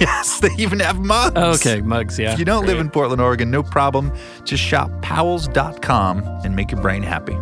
yes, 0.00 0.40
they 0.40 0.50
even 0.58 0.80
have 0.80 0.98
mugs. 0.98 1.34
Oh, 1.36 1.52
okay, 1.52 1.80
mugs, 1.80 2.18
yeah. 2.18 2.32
If 2.32 2.38
you 2.38 2.44
don't 2.44 2.64
Great. 2.64 2.72
live 2.74 2.80
in 2.80 2.90
Portland, 2.90 3.20
Oregon, 3.20 3.50
no 3.50 3.62
problem. 3.62 4.12
Just 4.44 4.62
shop 4.62 4.90
powells.com 5.02 6.22
and 6.44 6.56
make 6.56 6.72
your 6.72 6.80
brain 6.80 7.02
happy. 7.02 7.34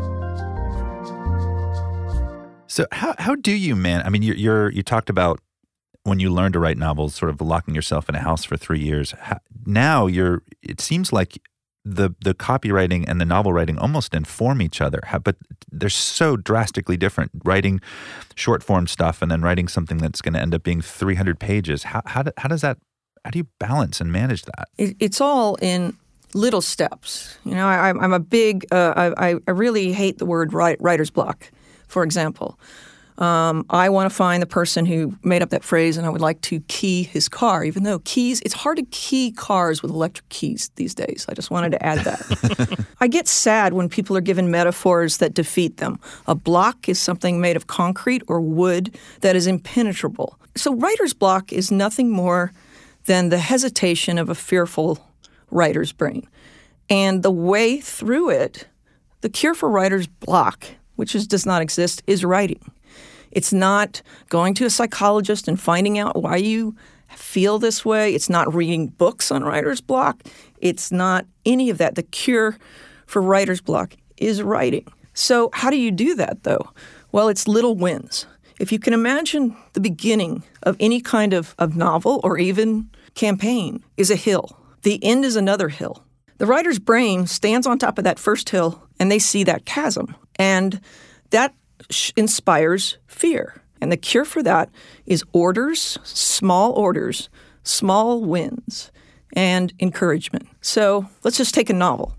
So 2.66 2.86
how 2.92 3.14
how 3.18 3.34
do 3.34 3.52
you 3.52 3.74
man? 3.76 4.02
I 4.04 4.10
mean, 4.10 4.22
you're, 4.22 4.36
you're 4.36 4.70
you 4.70 4.82
talked 4.82 5.10
about 5.10 5.40
when 6.04 6.18
you 6.20 6.30
learn 6.30 6.52
to 6.52 6.58
write 6.58 6.78
novels, 6.78 7.14
sort 7.14 7.30
of 7.30 7.40
locking 7.40 7.74
yourself 7.74 8.08
in 8.08 8.14
a 8.14 8.20
house 8.20 8.44
for 8.44 8.56
three 8.56 8.80
years. 8.80 9.14
Now 9.66 10.06
you're. 10.06 10.42
It 10.62 10.80
seems 10.80 11.12
like 11.12 11.40
the 11.84 12.10
the 12.20 12.34
copywriting 12.34 13.04
and 13.08 13.20
the 13.20 13.24
novel 13.24 13.52
writing 13.52 13.78
almost 13.78 14.14
inform 14.14 14.62
each 14.62 14.80
other, 14.80 15.00
but 15.22 15.36
they're 15.70 15.88
so 15.88 16.36
drastically 16.36 16.96
different. 16.96 17.30
Writing 17.44 17.80
short 18.34 18.62
form 18.62 18.86
stuff 18.86 19.22
and 19.22 19.30
then 19.30 19.42
writing 19.42 19.68
something 19.68 19.98
that's 19.98 20.20
going 20.20 20.34
to 20.34 20.40
end 20.40 20.54
up 20.54 20.62
being 20.62 20.80
300 20.80 21.38
pages. 21.38 21.84
How 21.84 22.02
how, 22.06 22.24
how 22.36 22.48
does 22.48 22.62
that? 22.62 22.78
How 23.24 23.30
do 23.30 23.38
you 23.38 23.48
balance 23.58 24.00
and 24.00 24.10
manage 24.10 24.44
that? 24.44 24.68
It, 24.78 24.96
it's 24.98 25.20
all 25.20 25.56
in 25.56 25.96
little 26.32 26.62
steps. 26.62 27.36
You 27.44 27.54
know, 27.54 27.66
I, 27.66 27.90
am 27.90 28.12
a 28.12 28.20
big. 28.20 28.66
Uh, 28.72 29.12
I 29.16 29.36
I 29.46 29.50
really 29.50 29.92
hate 29.92 30.18
the 30.18 30.26
word 30.26 30.52
writer's 30.52 31.10
block. 31.10 31.50
For 31.86 32.04
example, 32.04 32.58
um, 33.20 33.66
I 33.68 33.90
want 33.90 34.10
to 34.10 34.14
find 34.14 34.42
the 34.42 34.46
person 34.46 34.86
who 34.86 35.14
made 35.22 35.42
up 35.42 35.50
that 35.50 35.62
phrase, 35.62 35.98
and 35.98 36.06
I 36.06 36.10
would 36.10 36.22
like 36.22 36.40
to 36.42 36.60
key 36.68 37.02
his 37.02 37.28
car. 37.28 37.62
Even 37.64 37.82
though 37.82 37.98
keys, 38.00 38.40
it's 38.46 38.54
hard 38.54 38.78
to 38.78 38.82
key 38.84 39.30
cars 39.30 39.82
with 39.82 39.90
electric 39.90 40.26
keys 40.30 40.70
these 40.76 40.94
days. 40.94 41.26
I 41.28 41.34
just 41.34 41.50
wanted 41.50 41.72
to 41.72 41.84
add 41.84 41.98
that. 42.00 42.86
I 43.00 43.08
get 43.08 43.28
sad 43.28 43.74
when 43.74 43.90
people 43.90 44.16
are 44.16 44.22
given 44.22 44.50
metaphors 44.50 45.18
that 45.18 45.34
defeat 45.34 45.76
them. 45.76 46.00
A 46.26 46.34
block 46.34 46.88
is 46.88 46.98
something 46.98 47.42
made 47.42 47.56
of 47.56 47.66
concrete 47.66 48.22
or 48.26 48.40
wood 48.40 48.96
that 49.20 49.36
is 49.36 49.46
impenetrable. 49.46 50.38
So, 50.56 50.74
writer's 50.74 51.12
block 51.12 51.52
is 51.52 51.70
nothing 51.70 52.10
more 52.10 52.52
than 53.04 53.28
the 53.28 53.38
hesitation 53.38 54.16
of 54.16 54.30
a 54.30 54.34
fearful 54.34 54.98
writer's 55.50 55.92
brain. 55.92 56.26
And 56.88 57.22
the 57.22 57.30
way 57.30 57.80
through 57.80 58.30
it, 58.30 58.66
the 59.20 59.28
cure 59.28 59.54
for 59.54 59.68
writer's 59.68 60.06
block, 60.06 60.64
which 60.96 61.14
is, 61.14 61.26
does 61.26 61.44
not 61.44 61.60
exist, 61.60 62.02
is 62.06 62.24
writing. 62.24 62.60
It's 63.30 63.52
not 63.52 64.02
going 64.28 64.54
to 64.54 64.66
a 64.66 64.70
psychologist 64.70 65.48
and 65.48 65.60
finding 65.60 65.98
out 65.98 66.22
why 66.22 66.36
you 66.36 66.74
feel 67.08 67.58
this 67.58 67.84
way. 67.84 68.14
It's 68.14 68.30
not 68.30 68.54
reading 68.54 68.88
books 68.88 69.30
on 69.30 69.44
writer's 69.44 69.80
block. 69.80 70.22
It's 70.58 70.92
not 70.92 71.26
any 71.44 71.70
of 71.70 71.78
that. 71.78 71.94
The 71.94 72.02
cure 72.02 72.56
for 73.06 73.22
writer's 73.22 73.60
block 73.60 73.94
is 74.16 74.42
writing. 74.42 74.86
So, 75.14 75.50
how 75.52 75.70
do 75.70 75.76
you 75.76 75.90
do 75.90 76.14
that 76.16 76.44
though? 76.44 76.70
Well, 77.12 77.28
it's 77.28 77.48
little 77.48 77.74
wins. 77.74 78.26
If 78.60 78.70
you 78.72 78.78
can 78.78 78.92
imagine 78.92 79.56
the 79.72 79.80
beginning 79.80 80.44
of 80.62 80.76
any 80.78 81.00
kind 81.00 81.32
of, 81.32 81.54
of 81.58 81.76
novel 81.76 82.20
or 82.22 82.38
even 82.38 82.90
campaign 83.14 83.82
is 83.96 84.10
a 84.10 84.16
hill, 84.16 84.56
the 84.82 85.02
end 85.02 85.24
is 85.24 85.34
another 85.34 85.68
hill. 85.68 86.04
The 86.38 86.46
writer's 86.46 86.78
brain 86.78 87.26
stands 87.26 87.66
on 87.66 87.78
top 87.78 87.98
of 87.98 88.04
that 88.04 88.18
first 88.18 88.50
hill 88.50 88.82
and 88.98 89.10
they 89.10 89.18
see 89.18 89.44
that 89.44 89.64
chasm. 89.64 90.14
And 90.36 90.80
that 91.30 91.54
inspires 92.16 92.98
fear. 93.06 93.62
And 93.80 93.90
the 93.90 93.96
cure 93.96 94.24
for 94.24 94.42
that 94.42 94.70
is 95.06 95.24
orders, 95.32 95.98
small 96.02 96.72
orders, 96.72 97.28
small 97.62 98.22
wins, 98.22 98.90
and 99.34 99.72
encouragement. 99.80 100.48
So 100.60 101.08
let's 101.24 101.38
just 101.38 101.54
take 101.54 101.70
a 101.70 101.74
novel. 101.74 102.14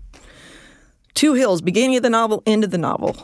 Two 1.14 1.34
hills, 1.34 1.60
beginning 1.60 1.96
of 1.96 2.02
the 2.02 2.10
novel, 2.10 2.42
end 2.46 2.64
of 2.64 2.70
the 2.70 2.78
novel. 2.78 3.16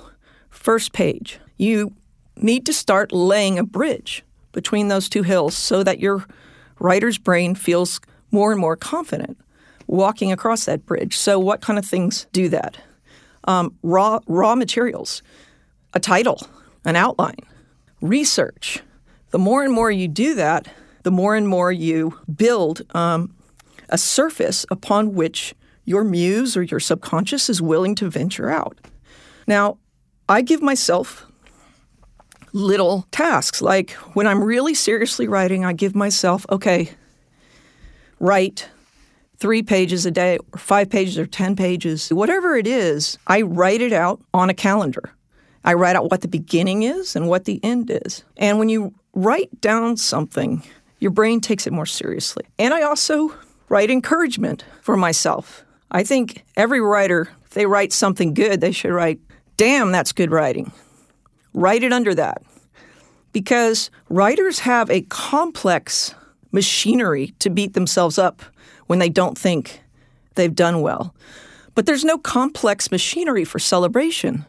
First 0.51 0.93
page. 0.93 1.41
You 1.57 1.95
need 2.37 2.67
to 2.67 2.73
start 2.73 3.13
laying 3.13 3.59
a 3.59 3.65
bridge 3.65 4.23
between 4.53 4.89
those 4.89 5.09
two 5.09 5.23
hills 5.23 5.57
so 5.57 5.83
that 5.83 5.99
your 5.99 6.27
writer's 6.79 7.19
brain 7.19 7.55
feels 7.55 8.01
more 8.31 8.53
and 8.53 8.61
more 8.61 8.77
confident 8.77 9.39
walking 9.89 10.31
across 10.31 10.67
that 10.67 10.87
bridge. 10.87 11.17
So, 11.17 11.39
what 11.41 11.61
kind 11.61 11.79
of 11.79 11.85
things 11.85 12.27
do 12.33 12.49
that? 12.51 12.79
Um, 13.45 13.75
raw 13.83 14.21
raw 14.27 14.55
materials 14.55 15.23
a 15.95 16.01
title, 16.01 16.47
an 16.85 16.97
outline, 16.97 17.39
research. 18.01 18.81
The 19.31 19.39
more 19.39 19.63
and 19.63 19.73
more 19.73 19.91
you 19.91 20.09
do 20.09 20.35
that, 20.35 20.69
the 21.03 21.11
more 21.11 21.37
and 21.37 21.47
more 21.49 21.71
you 21.71 22.19
build 22.35 22.83
um, 22.95 23.35
a 23.89 23.99
surface 23.99 24.67
upon 24.71 25.15
which 25.15 25.55
your 25.85 26.05
muse 26.05 26.57
or 26.57 26.63
your 26.63 26.81
subconscious 26.81 27.49
is 27.49 27.63
willing 27.63 27.95
to 27.95 28.11
venture 28.11 28.51
out. 28.51 28.79
Now, 29.47 29.79
I 30.29 30.43
give 30.43 30.61
myself 30.61 31.27
little 32.53 33.07
tasks. 33.11 33.63
Like 33.63 33.93
when 34.13 34.27
I'm 34.27 34.43
really 34.43 34.75
seriously 34.75 35.27
writing, 35.27 35.65
I 35.65 35.73
give 35.73 35.95
myself, 35.95 36.45
okay, 36.51 36.91
write 38.21 38.69
three 39.39 39.63
pages 39.63 40.05
a 40.05 40.11
day, 40.11 40.39
or 40.53 40.59
five 40.59 40.91
pages, 40.91 41.19
or 41.19 41.27
10 41.27 41.57
pages, 41.57 42.13
whatever 42.13 42.57
it 42.57 42.67
is, 42.67 43.19
I 43.27 43.43
write 43.43 43.81
it 43.81 43.93
out 43.93 44.21
on 44.35 44.51
a 44.51 44.55
calendar. 44.55 45.15
I 45.65 45.75
write 45.75 45.97
out 45.97 46.11
what 46.11 46.21
the 46.21 46.29
beginning 46.29 46.83
is 46.83 47.17
and 47.17 47.29
what 47.29 47.45
the 47.45 47.61
end 47.63 47.91
is. 47.91 48.25
And 48.37 48.59
when 48.59 48.69
you 48.69 48.95
write 49.13 49.61
down 49.61 49.97
something, 49.97 50.63
your 50.99 51.11
brain 51.11 51.41
takes 51.41 51.67
it 51.67 51.73
more 51.73 51.87
seriously. 51.87 52.45
And 52.59 52.73
I 52.73 52.83
also 52.83 53.35
write 53.69 53.91
encouragement 53.91 54.65
for 54.81 54.97
myself. 54.97 55.65
I 55.91 56.05
think 56.05 56.45
every 56.57 56.81
writer, 56.81 57.29
if 57.45 57.51
they 57.51 57.67
write 57.67 57.93
something 57.93 58.35
good, 58.35 58.61
they 58.61 58.73
should 58.73 58.93
write, 58.93 59.21
damn, 59.57 59.93
that's 59.93 60.13
good 60.13 60.31
writing. 60.31 60.73
Write 61.55 61.83
it 61.83 61.93
under 61.93 62.15
that. 62.15 62.43
Because 63.33 63.91
writers 64.09 64.61
have 64.61 64.91
a 64.91 65.03
complex 65.03 66.15
machinery 66.53 67.35
to 67.41 67.51
beat 67.51 67.75
themselves 67.75 68.19
up 68.19 68.43
when 68.87 68.99
they 68.99 69.09
don't 69.09 69.37
think 69.37 69.83
they've 70.35 70.55
done 70.55 70.81
well. 70.81 71.15
But 71.75 71.87
there's 71.87 72.05
no 72.05 72.19
complex 72.19 72.91
machinery 72.91 73.45
for 73.45 73.59
celebration. 73.59 74.47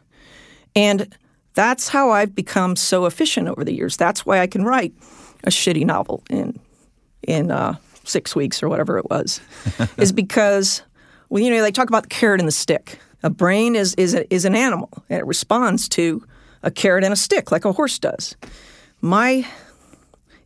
And 0.76 1.16
that's 1.54 1.90
how 1.90 2.12
I've 2.12 2.36
become 2.36 2.76
so 2.76 3.06
efficient 3.06 3.48
over 3.48 3.64
the 3.64 3.74
years. 3.74 3.98
That's 3.98 4.26
why 4.26 4.40
I 4.40 4.48
can 4.48 4.64
write 4.64 4.94
a 5.44 5.50
shitty 5.50 5.86
novel 5.86 6.24
in 6.30 6.60
in 7.24 7.52
uh, 7.52 7.76
six 8.06 8.36
weeks 8.36 8.64
or 8.64 8.70
whatever 8.70 8.98
it 8.98 9.10
was, 9.10 9.42
is 9.98 10.12
because 10.12 10.84
well, 11.30 11.44
you 11.44 11.50
know, 11.50 11.62
they 11.62 11.72
talk 11.72 11.90
about 11.90 12.04
the 12.04 12.10
carrot 12.10 12.42
and 12.42 12.48
the 12.48 12.54
stick. 12.54 13.00
A 13.24 13.30
brain 13.30 13.76
is 13.76 13.94
is 13.96 14.14
a, 14.14 14.32
is 14.34 14.46
an 14.46 14.56
animal, 14.56 14.90
and 15.10 15.20
it 15.20 15.26
responds 15.26 15.90
to 15.90 16.24
a 16.64 16.72
carrot 16.72 17.04
and 17.04 17.14
a 17.14 17.18
stick 17.18 17.52
like 17.52 17.66
a 17.66 17.72
horse 17.74 18.00
does. 18.00 18.36
My 19.02 19.46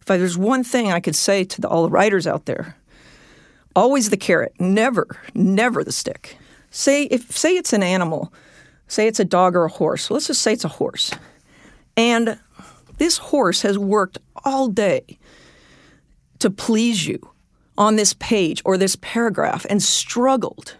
if 0.01 0.11
I, 0.11 0.17
there's 0.17 0.37
one 0.37 0.63
thing 0.63 0.91
I 0.91 0.99
could 0.99 1.15
say 1.15 1.45
to 1.45 1.61
the, 1.61 1.67
all 1.67 1.83
the 1.83 1.89
writers 1.89 2.27
out 2.27 2.45
there, 2.45 2.75
always 3.75 4.09
the 4.09 4.17
carrot, 4.17 4.53
never, 4.59 5.07
never 5.33 5.83
the 5.83 5.91
stick. 5.91 6.37
Say 6.71 7.03
if 7.03 7.31
say 7.31 7.55
it's 7.55 7.73
an 7.73 7.83
animal 7.83 8.33
Say 8.87 9.07
it's 9.07 9.19
a 9.19 9.25
dog 9.25 9.55
or 9.55 9.65
a 9.65 9.69
horse. 9.69 10.11
let's 10.11 10.27
just 10.27 10.41
say 10.41 10.53
it's 10.53 10.65
a 10.65 10.69
horse. 10.69 11.11
And 11.97 12.39
this 12.97 13.17
horse 13.17 13.61
has 13.61 13.77
worked 13.77 14.17
all 14.43 14.67
day 14.67 15.17
to 16.39 16.49
please 16.49 17.07
you 17.07 17.19
on 17.77 17.95
this 17.95 18.13
page 18.13 18.61
or 18.65 18.77
this 18.77 18.95
paragraph 18.97 19.65
and 19.69 19.81
struggled. 19.81 20.75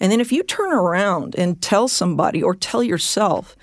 And 0.00 0.10
then 0.10 0.20
if 0.20 0.32
you 0.32 0.42
turn 0.42 0.72
around 0.72 1.36
and 1.36 1.60
tell 1.62 1.86
somebody 1.86 2.42
or 2.42 2.54
tell 2.54 2.82
yourself, 2.82 3.56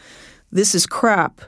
this 0.51 0.73
is 0.73 0.85
crap, 0.85 1.41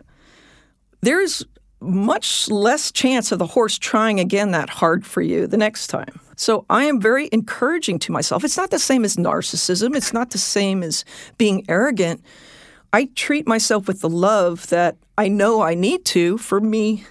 there's 1.02 1.46
much 1.82 2.50
less 2.50 2.92
chance 2.92 3.32
of 3.32 3.40
the 3.40 3.48
horse 3.48 3.78
trying 3.78 4.20
again 4.20 4.52
that 4.52 4.70
hard 4.70 5.06
for 5.06 5.22
you 5.22 5.48
the 5.48 5.58
next 5.58 5.88
time. 5.88 6.20
So 6.36 6.66
I 6.70 6.86
am 6.86 7.00
very 7.00 7.30
encouraging 7.32 8.00
to 8.00 8.12
myself. 8.12 8.44
It's 8.44 8.58
not 8.58 8.72
the 8.72 8.80
same 8.80 9.04
as 9.04 9.16
narcissism, 9.16 9.96
it's 9.96 10.14
not 10.14 10.32
the 10.32 10.38
same 10.38 10.84
as 10.84 11.04
being 11.38 11.66
arrogant. 11.68 12.24
I 12.94 13.06
treat 13.16 13.48
myself 13.48 13.88
with 13.88 14.02
the 14.02 14.10
love 14.10 14.68
that 14.68 14.98
I 15.18 15.28
know 15.28 15.62
I 15.62 15.76
need 15.76 16.04
to 16.06 16.38
for 16.38 16.60
me 16.60 17.06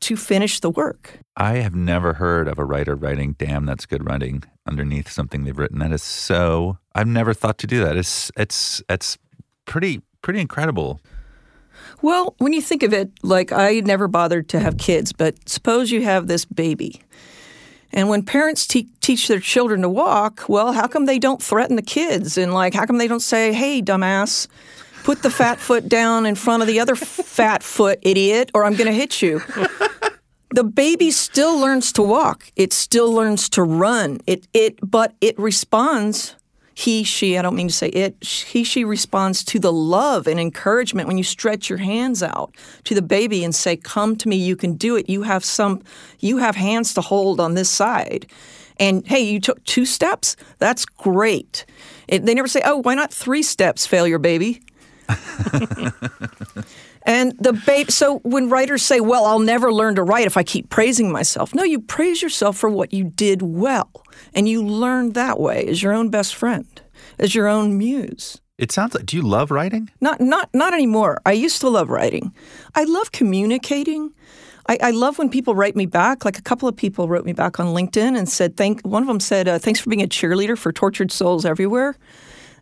to 0.00 0.16
finish 0.16 0.60
the 0.60 0.70
work. 0.70 1.18
I 1.36 1.56
have 1.56 1.74
never 1.74 2.14
heard 2.14 2.48
of 2.48 2.58
a 2.58 2.64
writer 2.64 2.94
writing 2.94 3.34
"Damn, 3.38 3.66
that's 3.66 3.86
good 3.86 4.04
writing" 4.08 4.44
underneath 4.66 5.10
something 5.10 5.44
they've 5.44 5.58
written. 5.58 5.78
That 5.78 5.92
is 5.92 6.02
so. 6.02 6.78
I've 6.94 7.06
never 7.06 7.34
thought 7.34 7.58
to 7.58 7.66
do 7.66 7.84
that. 7.84 7.96
It's 7.96 8.30
it's 8.36 8.82
it's 8.88 9.18
pretty 9.66 10.00
pretty 10.22 10.40
incredible. 10.40 11.00
Well, 12.02 12.34
when 12.38 12.52
you 12.52 12.62
think 12.62 12.82
of 12.82 12.92
it, 12.92 13.10
like 13.22 13.52
I 13.52 13.80
never 13.80 14.08
bothered 14.08 14.48
to 14.50 14.60
have 14.60 14.78
kids, 14.78 15.12
but 15.12 15.48
suppose 15.48 15.90
you 15.90 16.02
have 16.02 16.26
this 16.26 16.44
baby. 16.44 17.02
And 17.92 18.08
when 18.08 18.22
parents 18.22 18.66
te- 18.66 18.88
teach 19.00 19.28
their 19.28 19.40
children 19.40 19.82
to 19.82 19.88
walk, 19.88 20.44
well, 20.48 20.72
how 20.72 20.86
come 20.86 21.06
they 21.06 21.18
don't 21.18 21.42
threaten 21.42 21.76
the 21.76 21.82
kids? 21.82 22.38
And 22.38 22.54
like, 22.54 22.72
how 22.72 22.86
come 22.86 22.98
they 22.98 23.08
don't 23.08 23.20
say, 23.20 23.52
hey, 23.52 23.82
dumbass, 23.82 24.46
put 25.02 25.22
the 25.22 25.30
fat 25.30 25.58
foot 25.58 25.88
down 25.88 26.24
in 26.24 26.36
front 26.36 26.62
of 26.62 26.68
the 26.68 26.80
other 26.80 26.94
fat 26.94 27.62
foot, 27.62 27.98
idiot, 28.02 28.50
or 28.54 28.64
I'm 28.64 28.76
going 28.76 28.86
to 28.86 28.92
hit 28.92 29.20
you? 29.20 29.42
the 30.50 30.64
baby 30.64 31.10
still 31.10 31.58
learns 31.58 31.92
to 31.92 32.02
walk. 32.02 32.50
It 32.56 32.72
still 32.72 33.12
learns 33.12 33.48
to 33.50 33.62
run. 33.62 34.20
It, 34.26 34.46
it, 34.54 34.78
but 34.82 35.14
it 35.20 35.38
responds 35.38 36.36
he, 36.80 37.04
she, 37.04 37.36
I 37.36 37.42
don't 37.42 37.54
mean 37.54 37.68
to 37.68 37.74
say 37.74 37.88
it, 37.88 38.24
he, 38.24 38.64
she 38.64 38.84
responds 38.84 39.44
to 39.44 39.58
the 39.58 39.72
love 39.72 40.26
and 40.26 40.40
encouragement 40.40 41.08
when 41.08 41.18
you 41.18 41.24
stretch 41.24 41.68
your 41.68 41.78
hands 41.78 42.22
out 42.22 42.54
to 42.84 42.94
the 42.94 43.02
baby 43.02 43.44
and 43.44 43.54
say, 43.54 43.76
Come 43.76 44.16
to 44.16 44.28
me, 44.28 44.36
you 44.36 44.56
can 44.56 44.74
do 44.76 44.96
it. 44.96 45.06
You 45.08 45.22
have 45.22 45.44
some, 45.44 45.82
you 46.20 46.38
have 46.38 46.56
hands 46.56 46.94
to 46.94 47.02
hold 47.02 47.38
on 47.38 47.54
this 47.54 47.68
side. 47.68 48.26
And 48.78 49.06
hey, 49.06 49.20
you 49.20 49.40
took 49.40 49.62
two 49.64 49.84
steps? 49.84 50.36
That's 50.58 50.86
great. 50.86 51.66
It, 52.08 52.24
they 52.24 52.32
never 52.32 52.48
say, 52.48 52.62
Oh, 52.64 52.78
why 52.78 52.94
not 52.94 53.12
three 53.12 53.42
steps, 53.42 53.86
failure 53.86 54.18
baby? 54.18 54.62
and 57.30 57.38
the 57.38 57.52
babe 57.52 57.90
so 57.90 58.18
when 58.18 58.48
writers 58.48 58.82
say 58.82 59.00
well 59.00 59.24
i'll 59.24 59.38
never 59.38 59.72
learn 59.72 59.94
to 59.94 60.02
write 60.02 60.26
if 60.26 60.36
i 60.36 60.42
keep 60.42 60.68
praising 60.68 61.10
myself 61.10 61.54
no 61.54 61.62
you 61.62 61.80
praise 61.80 62.22
yourself 62.22 62.56
for 62.56 62.68
what 62.68 62.92
you 62.92 63.04
did 63.04 63.42
well 63.42 63.90
and 64.34 64.48
you 64.48 64.64
learn 64.64 65.12
that 65.12 65.40
way 65.40 65.66
as 65.66 65.82
your 65.82 65.92
own 65.92 66.08
best 66.08 66.34
friend, 66.34 66.80
as 67.18 67.34
your 67.34 67.48
own 67.48 67.76
muse. 67.76 68.40
It 68.58 68.70
sounds 68.72 68.94
like 68.94 69.06
do 69.06 69.16
you 69.16 69.22
love 69.22 69.50
writing? 69.50 69.90
Not 70.00 70.20
not 70.20 70.50
not 70.52 70.74
anymore. 70.74 71.20
I 71.24 71.32
used 71.32 71.60
to 71.62 71.68
love 71.68 71.88
writing. 71.88 72.34
I 72.74 72.84
love 72.84 73.10
communicating. 73.10 74.12
I, 74.68 74.78
I 74.82 74.90
love 74.90 75.18
when 75.18 75.30
people 75.30 75.54
write 75.54 75.76
me 75.76 75.86
back. 75.86 76.26
Like 76.26 76.38
a 76.38 76.42
couple 76.42 76.68
of 76.68 76.76
people 76.76 77.08
wrote 77.08 77.24
me 77.24 77.32
back 77.32 77.58
on 77.58 77.68
LinkedIn 77.68 78.18
and 78.18 78.28
said, 78.28 78.58
"Thank." 78.58 78.82
One 78.82 79.02
of 79.02 79.08
them 79.08 79.20
said, 79.20 79.48
uh, 79.48 79.58
"Thanks 79.58 79.80
for 79.80 79.88
being 79.88 80.02
a 80.02 80.06
cheerleader 80.06 80.58
for 80.58 80.72
tortured 80.72 81.10
souls 81.10 81.46
everywhere." 81.46 81.96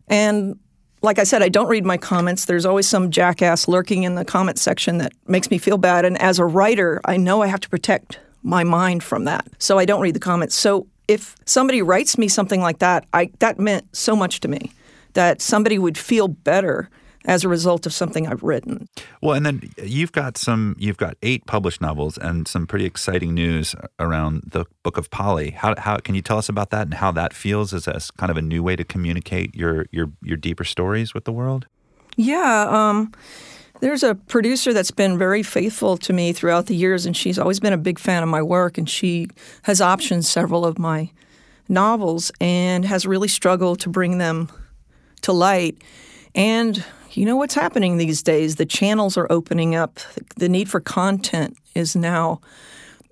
And 0.06 0.56
like 1.02 1.18
I 1.18 1.24
said, 1.24 1.42
I 1.42 1.48
don't 1.48 1.68
read 1.68 1.84
my 1.84 1.96
comments. 1.96 2.44
There's 2.44 2.66
always 2.66 2.88
some 2.88 3.10
jackass 3.10 3.68
lurking 3.68 4.02
in 4.02 4.14
the 4.14 4.24
comment 4.24 4.58
section 4.58 4.98
that 4.98 5.12
makes 5.26 5.50
me 5.50 5.58
feel 5.58 5.78
bad. 5.78 6.04
And 6.04 6.20
as 6.20 6.38
a 6.38 6.44
writer, 6.44 7.00
I 7.04 7.16
know 7.16 7.42
I 7.42 7.46
have 7.46 7.60
to 7.60 7.68
protect 7.68 8.18
my 8.42 8.64
mind 8.64 9.02
from 9.02 9.24
that. 9.24 9.46
So 9.58 9.78
I 9.78 9.84
don't 9.84 10.00
read 10.00 10.14
the 10.14 10.20
comments. 10.20 10.54
So 10.54 10.86
if 11.06 11.36
somebody 11.44 11.82
writes 11.82 12.18
me 12.18 12.28
something 12.28 12.60
like 12.60 12.78
that, 12.78 13.06
I, 13.12 13.30
that 13.38 13.58
meant 13.58 13.96
so 13.96 14.16
much 14.16 14.40
to 14.40 14.48
me 14.48 14.72
that 15.14 15.40
somebody 15.40 15.78
would 15.78 15.96
feel 15.96 16.28
better 16.28 16.90
as 17.24 17.44
a 17.44 17.48
result 17.48 17.86
of 17.86 17.92
something 17.92 18.26
I've 18.26 18.42
written. 18.42 18.88
Well, 19.20 19.34
and 19.34 19.44
then 19.44 19.70
you've 19.82 20.12
got 20.12 20.38
some, 20.38 20.76
you've 20.78 20.96
got 20.96 21.16
eight 21.22 21.46
published 21.46 21.80
novels 21.80 22.16
and 22.16 22.46
some 22.46 22.66
pretty 22.66 22.84
exciting 22.84 23.34
news 23.34 23.74
around 23.98 24.44
the 24.46 24.64
Book 24.82 24.96
of 24.96 25.10
Polly. 25.10 25.50
How, 25.50 25.74
how 25.76 25.98
can 25.98 26.14
you 26.14 26.22
tell 26.22 26.38
us 26.38 26.48
about 26.48 26.70
that 26.70 26.86
and 26.86 26.94
how 26.94 27.12
that 27.12 27.32
feels 27.32 27.74
as 27.74 27.86
a 27.88 28.00
kind 28.16 28.30
of 28.30 28.36
a 28.36 28.42
new 28.42 28.62
way 28.62 28.76
to 28.76 28.84
communicate 28.84 29.54
your 29.54 29.86
your 29.90 30.10
your 30.22 30.36
deeper 30.36 30.64
stories 30.64 31.14
with 31.14 31.24
the 31.24 31.32
world? 31.32 31.66
Yeah, 32.16 32.66
um, 32.70 33.12
there's 33.80 34.02
a 34.02 34.14
producer 34.14 34.72
that's 34.72 34.90
been 34.90 35.18
very 35.18 35.42
faithful 35.42 35.96
to 35.98 36.12
me 36.12 36.32
throughout 36.32 36.66
the 36.66 36.74
years, 36.74 37.06
and 37.06 37.16
she's 37.16 37.38
always 37.38 37.60
been 37.60 37.72
a 37.72 37.78
big 37.78 37.98
fan 37.98 38.22
of 38.22 38.28
my 38.28 38.42
work, 38.42 38.78
and 38.78 38.88
she 38.88 39.28
has 39.62 39.80
optioned 39.80 40.24
several 40.24 40.64
of 40.64 40.78
my 40.78 41.10
novels 41.68 42.32
and 42.40 42.84
has 42.84 43.06
really 43.06 43.28
struggled 43.28 43.80
to 43.80 43.88
bring 43.88 44.18
them 44.18 44.50
to 45.22 45.32
light. 45.32 45.82
And 46.34 46.84
you 47.12 47.24
know 47.24 47.36
what's 47.36 47.54
happening 47.54 47.96
these 47.96 48.22
days? 48.22 48.56
The 48.56 48.66
channels 48.66 49.16
are 49.16 49.26
opening 49.30 49.74
up. 49.74 50.00
The 50.36 50.48
need 50.48 50.68
for 50.68 50.80
content 50.80 51.56
is 51.74 51.96
now 51.96 52.40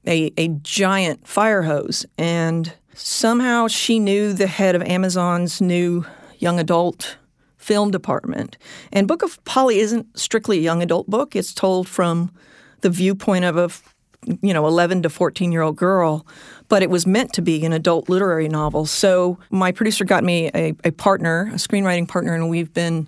a, 0.06 0.32
a 0.36 0.48
giant 0.48 1.26
fire 1.26 1.62
hose. 1.62 2.06
And 2.18 2.72
somehow 2.94 3.68
she 3.68 3.98
knew 3.98 4.32
the 4.32 4.46
head 4.46 4.74
of 4.74 4.82
Amazon's 4.82 5.60
new 5.60 6.04
young 6.38 6.58
adult 6.58 7.18
film 7.56 7.90
department. 7.90 8.56
And 8.92 9.08
Book 9.08 9.22
of 9.22 9.42
Polly 9.44 9.78
isn't 9.80 10.18
strictly 10.18 10.58
a 10.58 10.62
young 10.62 10.82
adult 10.82 11.08
book. 11.08 11.34
It's 11.34 11.52
told 11.52 11.88
from 11.88 12.30
the 12.82 12.90
viewpoint 12.90 13.44
of 13.44 13.56
a 13.56 13.68
you 14.42 14.52
know 14.52 14.66
11 14.66 15.02
to 15.02 15.10
14 15.10 15.52
year 15.52 15.62
old 15.62 15.76
girl 15.76 16.26
but 16.68 16.82
it 16.82 16.90
was 16.90 17.06
meant 17.06 17.32
to 17.32 17.42
be 17.42 17.64
an 17.64 17.72
adult 17.72 18.08
literary 18.08 18.48
novel. 18.48 18.86
So 18.86 19.38
my 19.50 19.70
producer 19.70 20.04
got 20.04 20.24
me 20.24 20.50
a, 20.54 20.74
a 20.84 20.90
partner 20.90 21.48
a 21.52 21.56
screenwriting 21.56 22.08
partner 22.08 22.34
and 22.34 22.50
we've 22.50 22.72
been 22.72 23.06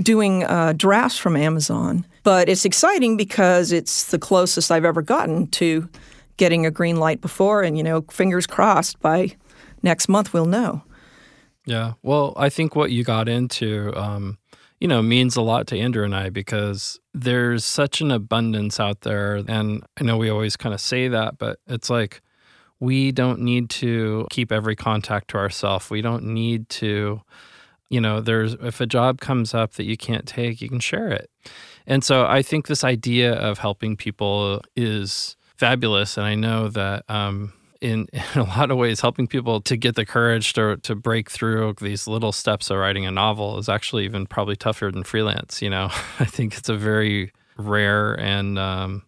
doing 0.00 0.44
uh, 0.44 0.74
drafts 0.76 1.18
from 1.18 1.36
amazon. 1.36 2.06
But 2.22 2.48
it's 2.48 2.64
exciting 2.64 3.16
because 3.16 3.72
it's 3.72 4.06
the 4.06 4.18
closest 4.18 4.70
i've 4.70 4.84
ever 4.84 5.02
gotten 5.02 5.48
to 5.48 5.88
getting 6.36 6.64
a 6.66 6.70
green 6.70 6.96
light 6.96 7.20
before 7.20 7.62
and 7.62 7.76
you 7.76 7.84
know 7.84 8.02
fingers 8.10 8.46
crossed 8.46 9.00
by 9.00 9.36
next 9.82 10.08
month 10.08 10.32
we'll 10.32 10.46
know. 10.46 10.82
Yeah. 11.66 11.92
Well, 12.02 12.32
I 12.36 12.48
think 12.48 12.74
what 12.74 12.90
you 12.90 13.04
got 13.04 13.28
into, 13.28 13.96
um, 13.96 14.38
you 14.80 14.88
know, 14.88 15.02
means 15.02 15.36
a 15.36 15.42
lot 15.42 15.66
to 15.68 15.78
Andrew 15.78 16.04
and 16.04 16.16
I 16.16 16.30
because 16.30 16.98
there's 17.12 17.64
such 17.64 18.00
an 18.00 18.10
abundance 18.10 18.80
out 18.80 19.02
there. 19.02 19.36
And 19.46 19.84
I 19.98 20.04
know 20.04 20.16
we 20.16 20.30
always 20.30 20.56
kind 20.56 20.74
of 20.74 20.80
say 20.80 21.06
that, 21.08 21.36
but 21.36 21.58
it's 21.66 21.90
like 21.90 22.22
we 22.80 23.12
don't 23.12 23.40
need 23.40 23.68
to 23.70 24.26
keep 24.30 24.50
every 24.50 24.74
contact 24.74 25.28
to 25.28 25.36
ourselves. 25.36 25.90
We 25.90 26.00
don't 26.00 26.24
need 26.24 26.70
to, 26.70 27.20
you 27.90 28.00
know, 28.00 28.22
there's 28.22 28.54
if 28.54 28.80
a 28.80 28.86
job 28.86 29.20
comes 29.20 29.52
up 29.52 29.74
that 29.74 29.84
you 29.84 29.98
can't 29.98 30.26
take, 30.26 30.62
you 30.62 30.68
can 30.70 30.80
share 30.80 31.08
it. 31.08 31.30
And 31.86 32.02
so 32.02 32.24
I 32.26 32.40
think 32.40 32.66
this 32.66 32.82
idea 32.82 33.34
of 33.34 33.58
helping 33.58 33.96
people 33.96 34.62
is 34.76 35.36
fabulous. 35.58 36.16
And 36.16 36.26
I 36.26 36.34
know 36.36 36.68
that, 36.68 37.04
um, 37.08 37.52
in, 37.80 38.06
in 38.12 38.40
a 38.40 38.44
lot 38.44 38.70
of 38.70 38.76
ways 38.76 39.00
helping 39.00 39.26
people 39.26 39.60
to 39.62 39.76
get 39.76 39.94
the 39.94 40.06
courage 40.06 40.52
to 40.54 40.76
to 40.78 40.94
break 40.94 41.30
through 41.30 41.74
these 41.80 42.06
little 42.06 42.32
steps 42.32 42.70
of 42.70 42.78
writing 42.78 43.06
a 43.06 43.10
novel 43.10 43.58
is 43.58 43.68
actually 43.68 44.04
even 44.04 44.26
probably 44.26 44.56
tougher 44.56 44.90
than 44.90 45.02
freelance 45.02 45.62
you 45.62 45.70
know? 45.70 45.86
I 46.18 46.24
think 46.24 46.56
it's 46.56 46.68
a 46.68 46.76
very 46.76 47.32
rare 47.56 48.14
and 48.14 48.58
um, 48.58 49.02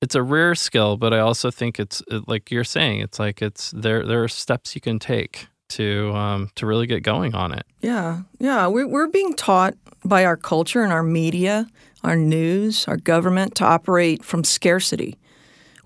it's 0.00 0.14
a 0.14 0.22
rare 0.22 0.54
skill 0.54 0.96
but 0.96 1.12
i 1.12 1.18
also 1.18 1.50
think 1.50 1.80
it's 1.80 2.02
like 2.26 2.50
you're 2.50 2.64
saying 2.64 3.00
it's 3.00 3.18
like 3.18 3.42
it's 3.42 3.72
there 3.72 4.04
there 4.04 4.22
are 4.22 4.28
steps 4.28 4.74
you 4.74 4.80
can 4.80 4.98
take 4.98 5.48
to 5.68 6.14
um, 6.14 6.50
to 6.54 6.66
really 6.66 6.86
get 6.86 7.02
going 7.02 7.34
on 7.34 7.52
it. 7.52 7.66
Yeah. 7.80 8.22
Yeah. 8.38 8.66
We're, 8.66 8.86
we're 8.86 9.08
being 9.08 9.34
taught 9.34 9.74
by 10.04 10.24
our 10.24 10.36
culture 10.36 10.82
and 10.82 10.92
our 10.92 11.02
media 11.02 11.66
our 12.04 12.16
news 12.16 12.86
our 12.86 12.96
government 12.96 13.56
to 13.56 13.64
operate 13.64 14.24
from 14.24 14.44
scarcity 14.44 15.18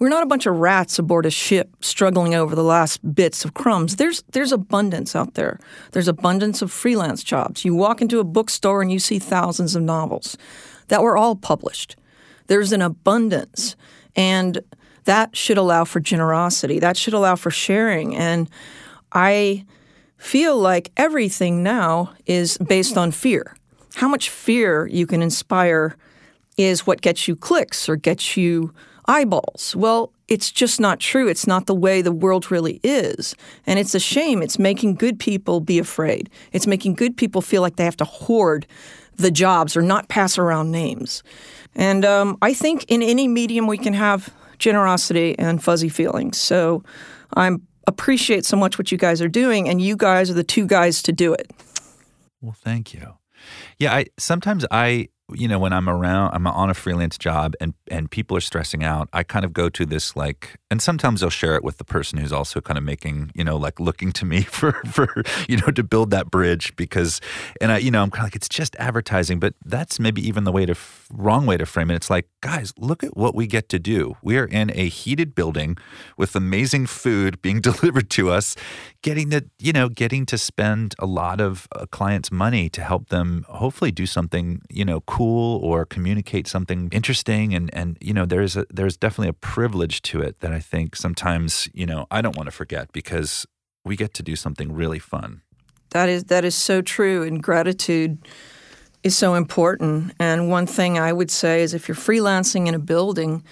we're 0.00 0.08
not 0.08 0.22
a 0.22 0.26
bunch 0.26 0.46
of 0.46 0.56
rats 0.56 0.98
aboard 0.98 1.26
a 1.26 1.30
ship 1.30 1.76
struggling 1.80 2.34
over 2.34 2.56
the 2.56 2.64
last 2.64 3.14
bits 3.14 3.44
of 3.44 3.52
crumbs. 3.52 3.96
There's 3.96 4.22
there's 4.32 4.50
abundance 4.50 5.14
out 5.14 5.34
there. 5.34 5.60
There's 5.92 6.08
abundance 6.08 6.62
of 6.62 6.72
freelance 6.72 7.22
jobs. 7.22 7.64
You 7.66 7.74
walk 7.74 8.00
into 8.00 8.18
a 8.18 8.24
bookstore 8.24 8.80
and 8.80 8.90
you 8.90 8.98
see 8.98 9.18
thousands 9.18 9.76
of 9.76 9.82
novels 9.82 10.38
that 10.88 11.02
were 11.02 11.18
all 11.18 11.36
published. 11.36 11.96
There's 12.46 12.72
an 12.72 12.80
abundance 12.80 13.76
and 14.16 14.60
that 15.04 15.36
should 15.36 15.58
allow 15.58 15.84
for 15.84 16.00
generosity. 16.00 16.78
That 16.78 16.96
should 16.96 17.14
allow 17.14 17.36
for 17.36 17.50
sharing 17.50 18.16
and 18.16 18.48
I 19.12 19.66
feel 20.16 20.58
like 20.58 20.92
everything 20.96 21.62
now 21.62 22.14
is 22.24 22.56
based 22.56 22.96
on 22.96 23.10
fear. 23.10 23.54
How 23.96 24.08
much 24.08 24.30
fear 24.30 24.86
you 24.86 25.06
can 25.06 25.20
inspire 25.20 25.96
is 26.60 26.86
what 26.86 27.00
gets 27.00 27.26
you 27.28 27.36
clicks 27.36 27.88
or 27.88 27.96
gets 27.96 28.36
you 28.36 28.72
eyeballs. 29.06 29.74
Well, 29.76 30.12
it's 30.28 30.50
just 30.50 30.78
not 30.78 31.00
true. 31.00 31.26
It's 31.26 31.46
not 31.46 31.66
the 31.66 31.74
way 31.74 32.02
the 32.02 32.12
world 32.12 32.50
really 32.50 32.80
is. 32.84 33.34
And 33.66 33.78
it's 33.78 33.94
a 33.94 34.00
shame. 34.00 34.42
It's 34.42 34.58
making 34.58 34.94
good 34.94 35.18
people 35.18 35.60
be 35.60 35.78
afraid. 35.78 36.30
It's 36.52 36.66
making 36.66 36.94
good 36.94 37.16
people 37.16 37.42
feel 37.42 37.62
like 37.62 37.76
they 37.76 37.84
have 37.84 37.96
to 37.96 38.04
hoard 38.04 38.66
the 39.16 39.30
jobs 39.30 39.76
or 39.76 39.82
not 39.82 40.08
pass 40.08 40.38
around 40.38 40.70
names. 40.70 41.22
And 41.74 42.04
um, 42.04 42.38
I 42.42 42.54
think 42.54 42.84
in 42.88 43.02
any 43.02 43.28
medium 43.28 43.66
we 43.66 43.78
can 43.78 43.94
have 43.94 44.32
generosity 44.58 45.38
and 45.38 45.62
fuzzy 45.62 45.88
feelings. 45.88 46.38
So 46.38 46.84
I 47.36 47.50
appreciate 47.86 48.44
so 48.44 48.56
much 48.56 48.78
what 48.78 48.92
you 48.92 48.98
guys 48.98 49.20
are 49.20 49.28
doing, 49.28 49.68
and 49.68 49.80
you 49.80 49.96
guys 49.96 50.30
are 50.30 50.34
the 50.34 50.44
two 50.44 50.66
guys 50.66 51.02
to 51.02 51.12
do 51.12 51.32
it. 51.32 51.50
Well, 52.40 52.56
thank 52.56 52.94
you. 52.94 53.14
Yeah, 53.78 53.94
I 53.94 54.06
sometimes 54.18 54.64
I 54.70 55.08
you 55.34 55.48
know 55.48 55.58
when 55.58 55.72
I'm 55.72 55.88
around 55.88 56.34
I'm 56.34 56.46
on 56.46 56.70
a 56.70 56.74
freelance 56.74 57.18
job 57.18 57.54
and 57.60 57.74
and 57.90 58.10
people 58.10 58.36
are 58.36 58.40
stressing 58.40 58.84
out, 58.84 59.08
I 59.12 59.22
kind 59.22 59.44
of 59.44 59.52
go 59.52 59.68
to 59.68 59.86
this 59.86 60.16
like 60.16 60.56
and 60.70 60.80
sometimes 60.80 61.22
I'll 61.22 61.30
share 61.30 61.56
it 61.56 61.64
with 61.64 61.78
the 61.78 61.84
person 61.84 62.18
who's 62.18 62.32
also 62.32 62.60
kind 62.60 62.78
of 62.78 62.84
making, 62.84 63.32
you 63.34 63.42
know, 63.42 63.56
like 63.56 63.80
looking 63.80 64.12
to 64.12 64.24
me 64.24 64.42
for 64.58 64.72
for 64.86 65.22
you 65.48 65.56
know 65.56 65.68
to 65.68 65.82
build 65.82 66.10
that 66.10 66.30
bridge 66.30 66.74
because 66.76 67.20
and 67.60 67.72
I 67.72 67.78
you 67.78 67.90
know, 67.90 68.02
I'm 68.02 68.10
kind 68.10 68.22
of 68.22 68.26
like 68.26 68.36
it's 68.36 68.48
just 68.48 68.76
advertising, 68.76 69.38
but 69.40 69.54
that's 69.64 69.98
maybe 69.98 70.26
even 70.26 70.44
the 70.44 70.52
way 70.52 70.66
to 70.66 70.74
wrong 71.12 71.46
way 71.46 71.56
to 71.56 71.66
frame 71.66 71.90
it. 71.90 71.94
It's 71.94 72.10
like, 72.10 72.28
guys, 72.40 72.72
look 72.78 73.02
at 73.02 73.16
what 73.16 73.34
we 73.34 73.46
get 73.46 73.68
to 73.70 73.78
do. 73.78 74.16
We 74.22 74.38
are 74.38 74.46
in 74.46 74.70
a 74.74 74.88
heated 74.88 75.34
building 75.34 75.76
with 76.16 76.36
amazing 76.36 76.86
food 76.86 77.42
being 77.42 77.60
delivered 77.70 78.10
to 78.10 78.30
us, 78.30 78.56
getting 79.02 79.30
to, 79.30 79.44
you 79.58 79.72
know, 79.72 79.88
getting 79.88 80.26
to 80.26 80.38
spend 80.38 80.94
a 80.98 81.06
lot 81.06 81.40
of 81.40 81.66
a 81.72 81.86
client's 81.86 82.30
money 82.30 82.68
to 82.70 82.82
help 82.82 83.08
them 83.08 83.44
hopefully 83.48 83.90
do 83.90 84.06
something, 84.06 84.62
you 84.68 84.84
know, 84.84 85.00
cool 85.02 85.58
or 85.64 85.84
communicate 85.84 86.46
something 86.46 86.88
interesting 86.92 87.54
and 87.54 87.72
and 87.74 87.96
you 88.00 88.12
know, 88.12 88.26
there's 88.26 88.56
a 88.56 88.66
there's 88.70 88.96
definitely 88.96 89.28
a 89.28 89.34
privilege 89.34 90.02
to 90.02 90.20
it 90.20 90.40
that 90.40 90.52
I 90.52 90.60
think 90.60 90.96
sometimes, 90.96 91.68
you 91.72 91.86
know, 91.86 92.06
I 92.10 92.20
don't 92.20 92.36
want 92.36 92.46
to 92.48 92.52
forget 92.52 92.92
because 92.92 93.46
we 93.84 93.96
get 93.96 94.14
to 94.14 94.22
do 94.22 94.36
something 94.36 94.72
really 94.72 94.98
fun. 94.98 95.42
That 95.90 96.08
is 96.08 96.24
that 96.24 96.44
is 96.44 96.54
so 96.54 96.82
true 96.82 97.22
and 97.22 97.42
gratitude 97.42 98.18
is 99.02 99.16
so 99.16 99.34
important. 99.34 100.12
And 100.18 100.50
one 100.50 100.66
thing 100.66 100.98
I 100.98 101.12
would 101.12 101.30
say 101.30 101.62
is 101.62 101.74
if 101.74 101.88
you're 101.88 101.94
freelancing 101.94 102.66
in 102.66 102.74
a 102.74 102.78
building, 102.78 103.42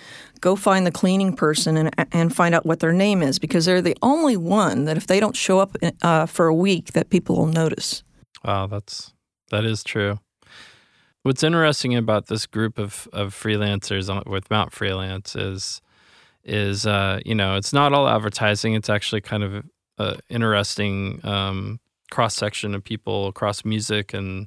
go 0.40 0.56
find 0.56 0.86
the 0.86 0.90
cleaning 0.90 1.34
person 1.34 1.76
and, 1.76 2.08
and 2.12 2.34
find 2.34 2.54
out 2.54 2.66
what 2.66 2.80
their 2.80 2.92
name 2.92 3.22
is 3.22 3.38
because 3.38 3.64
they're 3.64 3.82
the 3.82 3.96
only 4.02 4.36
one 4.36 4.84
that 4.84 4.96
if 4.96 5.06
they 5.06 5.20
don't 5.20 5.36
show 5.36 5.58
up 5.58 5.76
uh, 6.02 6.26
for 6.26 6.46
a 6.46 6.54
week 6.54 6.92
that 6.92 7.10
people 7.10 7.36
will 7.36 7.46
notice. 7.46 8.02
Wow, 8.44 8.66
that's 8.66 9.12
that 9.50 9.64
is 9.64 9.82
true. 9.82 10.18
What's 11.22 11.42
interesting 11.42 11.94
about 11.94 12.26
this 12.26 12.46
group 12.46 12.78
of, 12.78 13.08
of 13.12 13.34
freelancers 13.34 14.26
with 14.26 14.50
Mount 14.50 14.72
Freelance 14.72 15.34
is 15.34 15.80
is 16.44 16.86
uh, 16.86 17.20
you 17.24 17.34
know 17.34 17.56
it's 17.56 17.72
not 17.72 17.92
all 17.92 18.08
advertising. 18.08 18.74
It's 18.74 18.88
actually 18.88 19.20
kind 19.20 19.42
of 19.42 19.64
an 19.98 20.20
interesting 20.28 21.20
um, 21.24 21.80
cross 22.10 22.34
section 22.34 22.74
of 22.74 22.84
people 22.84 23.26
across 23.26 23.64
music 23.64 24.14
and 24.14 24.46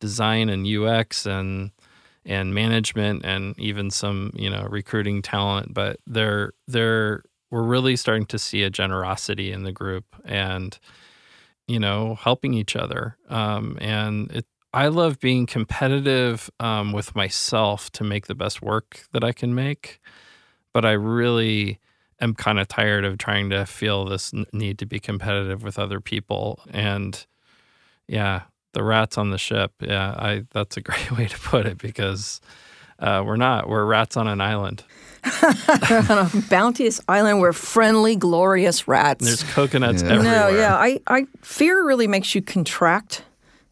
design 0.00 0.48
and 0.48 0.66
UX 0.66 1.26
and 1.26 1.70
and 2.24 2.54
management 2.54 3.24
and 3.24 3.58
even 3.58 3.90
some 3.90 4.32
you 4.34 4.50
know 4.50 4.66
recruiting 4.68 5.22
talent 5.22 5.72
but 5.72 5.98
they're 6.06 6.52
they're 6.66 7.22
we're 7.50 7.62
really 7.62 7.94
starting 7.94 8.26
to 8.26 8.38
see 8.38 8.62
a 8.62 8.70
generosity 8.70 9.52
in 9.52 9.62
the 9.62 9.72
group 9.72 10.04
and 10.24 10.78
you 11.68 11.78
know 11.78 12.16
helping 12.16 12.54
each 12.54 12.76
other. 12.76 13.16
Um, 13.28 13.78
and 13.80 14.30
it, 14.32 14.46
i 14.72 14.88
love 14.88 15.20
being 15.20 15.46
competitive 15.46 16.50
um, 16.60 16.92
with 16.92 17.14
myself 17.14 17.90
to 17.92 18.04
make 18.04 18.26
the 18.26 18.34
best 18.34 18.60
work 18.60 19.06
that 19.12 19.22
i 19.22 19.32
can 19.32 19.54
make 19.54 20.00
but 20.72 20.84
i 20.84 20.90
really 20.90 21.78
am 22.20 22.34
kind 22.34 22.58
of 22.58 22.68
tired 22.68 23.04
of 23.04 23.18
trying 23.18 23.50
to 23.50 23.66
feel 23.66 24.04
this 24.04 24.32
need 24.52 24.78
to 24.78 24.86
be 24.86 24.98
competitive 24.98 25.62
with 25.62 25.78
other 25.78 26.00
people. 26.00 26.60
And 26.70 27.26
yeah 28.08 28.42
the 28.76 28.84
rats 28.84 29.16
on 29.16 29.30
the 29.30 29.38
ship. 29.38 29.72
Yeah, 29.80 30.10
I 30.10 30.44
that's 30.52 30.76
a 30.76 30.80
great 30.88 31.10
way 31.10 31.26
to 31.26 31.38
put 31.38 31.66
it 31.66 31.78
because 31.78 32.40
uh, 32.98 33.22
we're 33.26 33.36
not. 33.36 33.68
We're 33.68 33.84
rats 33.84 34.16
on 34.16 34.28
an 34.28 34.40
island. 34.40 34.84
on 35.24 36.18
a 36.18 36.30
bounteous 36.48 37.00
island, 37.08 37.40
we're 37.40 37.52
friendly, 37.52 38.14
glorious 38.14 38.86
rats. 38.86 39.24
There's 39.24 39.42
coconuts 39.42 40.02
yeah. 40.02 40.10
everywhere. 40.10 40.52
No, 40.52 40.56
yeah, 40.56 40.76
I, 40.76 41.00
I 41.08 41.26
fear 41.42 41.84
really 41.84 42.06
makes 42.06 42.34
you 42.34 42.42
contract, 42.42 43.24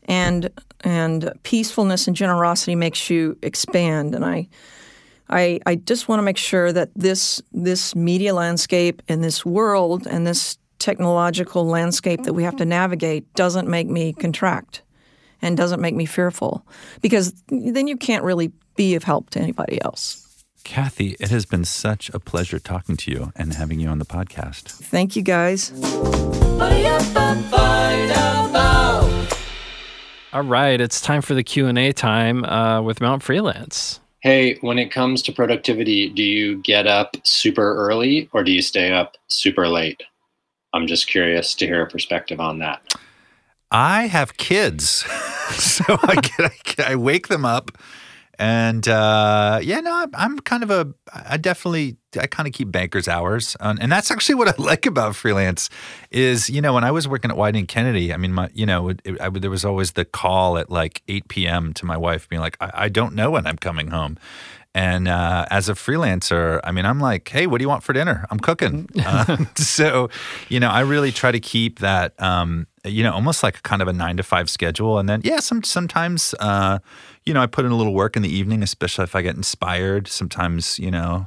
and 0.06 0.48
and 0.80 1.30
peacefulness 1.42 2.08
and 2.08 2.16
generosity 2.16 2.74
makes 2.74 3.08
you 3.08 3.38
expand. 3.42 4.14
And 4.14 4.24
I, 4.24 4.48
I, 5.28 5.60
I 5.64 5.76
just 5.76 6.08
want 6.08 6.18
to 6.18 6.24
make 6.24 6.38
sure 6.38 6.72
that 6.72 6.90
this 6.96 7.42
this 7.52 7.94
media 7.94 8.34
landscape 8.34 9.02
and 9.06 9.22
this 9.22 9.44
world 9.44 10.06
and 10.06 10.26
this 10.26 10.58
technological 10.78 11.66
landscape 11.66 12.24
that 12.24 12.32
we 12.32 12.42
have 12.42 12.56
to 12.56 12.64
navigate 12.64 13.32
doesn't 13.34 13.68
make 13.68 13.86
me 13.86 14.12
contract 14.12 14.82
and 15.44 15.58
doesn't 15.58 15.80
make 15.80 15.94
me 15.94 16.06
fearful 16.06 16.66
because 17.02 17.34
then 17.48 17.86
you 17.86 17.96
can't 17.96 18.24
really 18.24 18.50
be 18.76 18.94
of 18.94 19.04
help 19.04 19.30
to 19.30 19.38
anybody 19.38 19.80
else. 19.82 20.44
Kathy, 20.64 21.14
it 21.20 21.28
has 21.28 21.44
been 21.44 21.66
such 21.66 22.08
a 22.14 22.18
pleasure 22.18 22.58
talking 22.58 22.96
to 22.96 23.10
you 23.10 23.32
and 23.36 23.52
having 23.52 23.78
you 23.78 23.88
on 23.88 23.98
the 23.98 24.06
podcast. 24.06 24.64
Thank 24.64 25.14
you, 25.14 25.22
guys. 25.22 25.70
All 30.32 30.42
right, 30.42 30.80
it's 30.80 31.00
time 31.00 31.20
for 31.20 31.34
the 31.34 31.44
Q 31.44 31.66
and 31.66 31.78
A 31.78 31.92
time 31.92 32.44
uh, 32.44 32.80
with 32.80 33.02
Mount 33.02 33.22
Freelance. 33.22 34.00
Hey, 34.20 34.56
when 34.62 34.78
it 34.78 34.90
comes 34.90 35.20
to 35.24 35.32
productivity, 35.32 36.08
do 36.08 36.22
you 36.22 36.62
get 36.62 36.86
up 36.86 37.16
super 37.24 37.76
early 37.76 38.30
or 38.32 38.42
do 38.42 38.50
you 38.50 38.62
stay 38.62 38.90
up 38.90 39.18
super 39.28 39.68
late? 39.68 40.02
I'm 40.72 40.86
just 40.86 41.06
curious 41.06 41.54
to 41.56 41.66
hear 41.66 41.82
a 41.82 41.90
perspective 41.90 42.40
on 42.40 42.58
that. 42.60 42.94
I 43.70 44.06
have 44.06 44.36
kids, 44.36 44.88
so 45.50 45.84
I 45.88 46.14
get, 46.22 46.52
I 46.78 46.92
I 46.92 46.96
wake 46.96 47.28
them 47.28 47.44
up, 47.44 47.70
and 48.38 48.86
uh, 48.88 49.60
yeah, 49.62 49.80
no, 49.80 49.94
I'm, 49.94 50.10
I'm, 50.14 50.38
kind 50.40 50.62
of 50.62 50.70
a 50.70 50.92
I 51.12 51.36
definitely 51.36 51.96
I 52.18 52.26
kind 52.26 52.46
of 52.46 52.52
keep 52.52 52.70
banker's 52.70 53.08
hours, 53.08 53.56
um, 53.60 53.78
and 53.80 53.90
that's 53.90 54.10
actually 54.10 54.36
what 54.36 54.48
I 54.48 54.54
like 54.62 54.86
about 54.86 55.16
freelance 55.16 55.70
is 56.10 56.50
you 56.50 56.60
know 56.60 56.72
when 56.74 56.84
I 56.84 56.90
was 56.90 57.06
working 57.08 57.30
at 57.30 57.36
Wieden 57.36 57.68
Kennedy, 57.68 58.12
I 58.12 58.16
mean 58.16 58.32
my 58.32 58.48
you 58.54 58.66
know 58.66 58.88
it, 58.88 59.00
it, 59.04 59.20
I, 59.20 59.28
there 59.28 59.50
was 59.50 59.64
always 59.64 59.92
the 59.92 60.04
call 60.04 60.58
at 60.58 60.70
like 60.70 61.02
8 61.08 61.28
p.m. 61.28 61.72
to 61.74 61.86
my 61.86 61.96
wife 61.96 62.28
being 62.28 62.40
like 62.40 62.56
I, 62.60 62.70
I 62.74 62.88
don't 62.88 63.14
know 63.14 63.30
when 63.30 63.46
I'm 63.46 63.56
coming 63.56 63.88
home, 63.88 64.18
and 64.74 65.06
uh, 65.06 65.46
as 65.50 65.68
a 65.68 65.74
freelancer, 65.74 66.60
I 66.64 66.72
mean, 66.72 66.84
I'm 66.84 66.98
like, 66.98 67.28
hey, 67.28 67.46
what 67.46 67.58
do 67.58 67.62
you 67.62 67.68
want 67.68 67.84
for 67.84 67.92
dinner? 67.92 68.26
I'm 68.30 68.40
cooking. 68.40 68.88
uh, 69.06 69.44
so, 69.54 70.10
you 70.48 70.58
know, 70.58 70.68
I 70.68 70.80
really 70.80 71.12
try 71.12 71.30
to 71.30 71.38
keep 71.38 71.78
that, 71.78 72.20
um, 72.20 72.66
you 72.84 73.02
know, 73.02 73.12
almost 73.12 73.42
like 73.42 73.62
kind 73.62 73.82
of 73.82 73.88
a 73.88 73.92
nine 73.92 74.16
to 74.16 74.22
five 74.22 74.50
schedule. 74.50 74.98
And 74.98 75.08
then, 75.08 75.20
yeah, 75.24 75.40
some 75.40 75.62
sometimes, 75.62 76.34
uh, 76.40 76.78
you 77.24 77.34
know, 77.34 77.40
I 77.40 77.46
put 77.46 77.64
in 77.64 77.72
a 77.72 77.76
little 77.76 77.94
work 77.94 78.16
in 78.16 78.22
the 78.22 78.28
evening, 78.28 78.62
especially 78.62 79.04
if 79.04 79.16
I 79.16 79.22
get 79.22 79.36
inspired. 79.36 80.08
Sometimes, 80.08 80.78
you 80.78 80.90
know, 80.90 81.26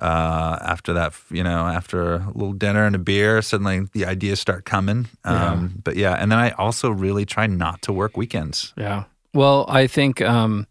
uh, 0.00 0.58
after 0.62 0.92
that, 0.94 1.14
you 1.30 1.42
know, 1.42 1.66
after 1.66 2.14
a 2.14 2.26
little 2.34 2.52
dinner 2.52 2.84
and 2.86 2.96
a 2.96 2.98
beer, 2.98 3.42
suddenly 3.42 3.86
the 3.92 4.06
ideas 4.06 4.40
start 4.40 4.64
coming. 4.64 5.08
Um, 5.24 5.34
yeah. 5.34 5.80
But 5.84 5.96
yeah, 5.96 6.14
and 6.14 6.32
then 6.32 6.38
I 6.38 6.50
also 6.52 6.90
really 6.90 7.24
try 7.24 7.46
not 7.46 7.82
to 7.82 7.92
work 7.92 8.16
weekends. 8.16 8.72
Yeah. 8.76 9.04
Well, 9.32 9.66
I 9.68 9.86
think 9.86 10.20
um, 10.22 10.66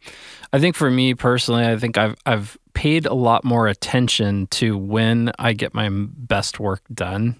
I 0.52 0.60
think 0.60 0.76
for 0.76 0.92
me 0.92 1.14
personally, 1.14 1.66
I 1.66 1.78
think 1.78 1.98
I've 1.98 2.16
I've 2.26 2.58
paid 2.74 3.06
a 3.06 3.14
lot 3.14 3.46
more 3.46 3.68
attention 3.68 4.48
to 4.48 4.78
when 4.78 5.32
I 5.40 5.54
get 5.54 5.74
my 5.74 5.90
best 5.92 6.60
work 6.60 6.82
done, 6.94 7.38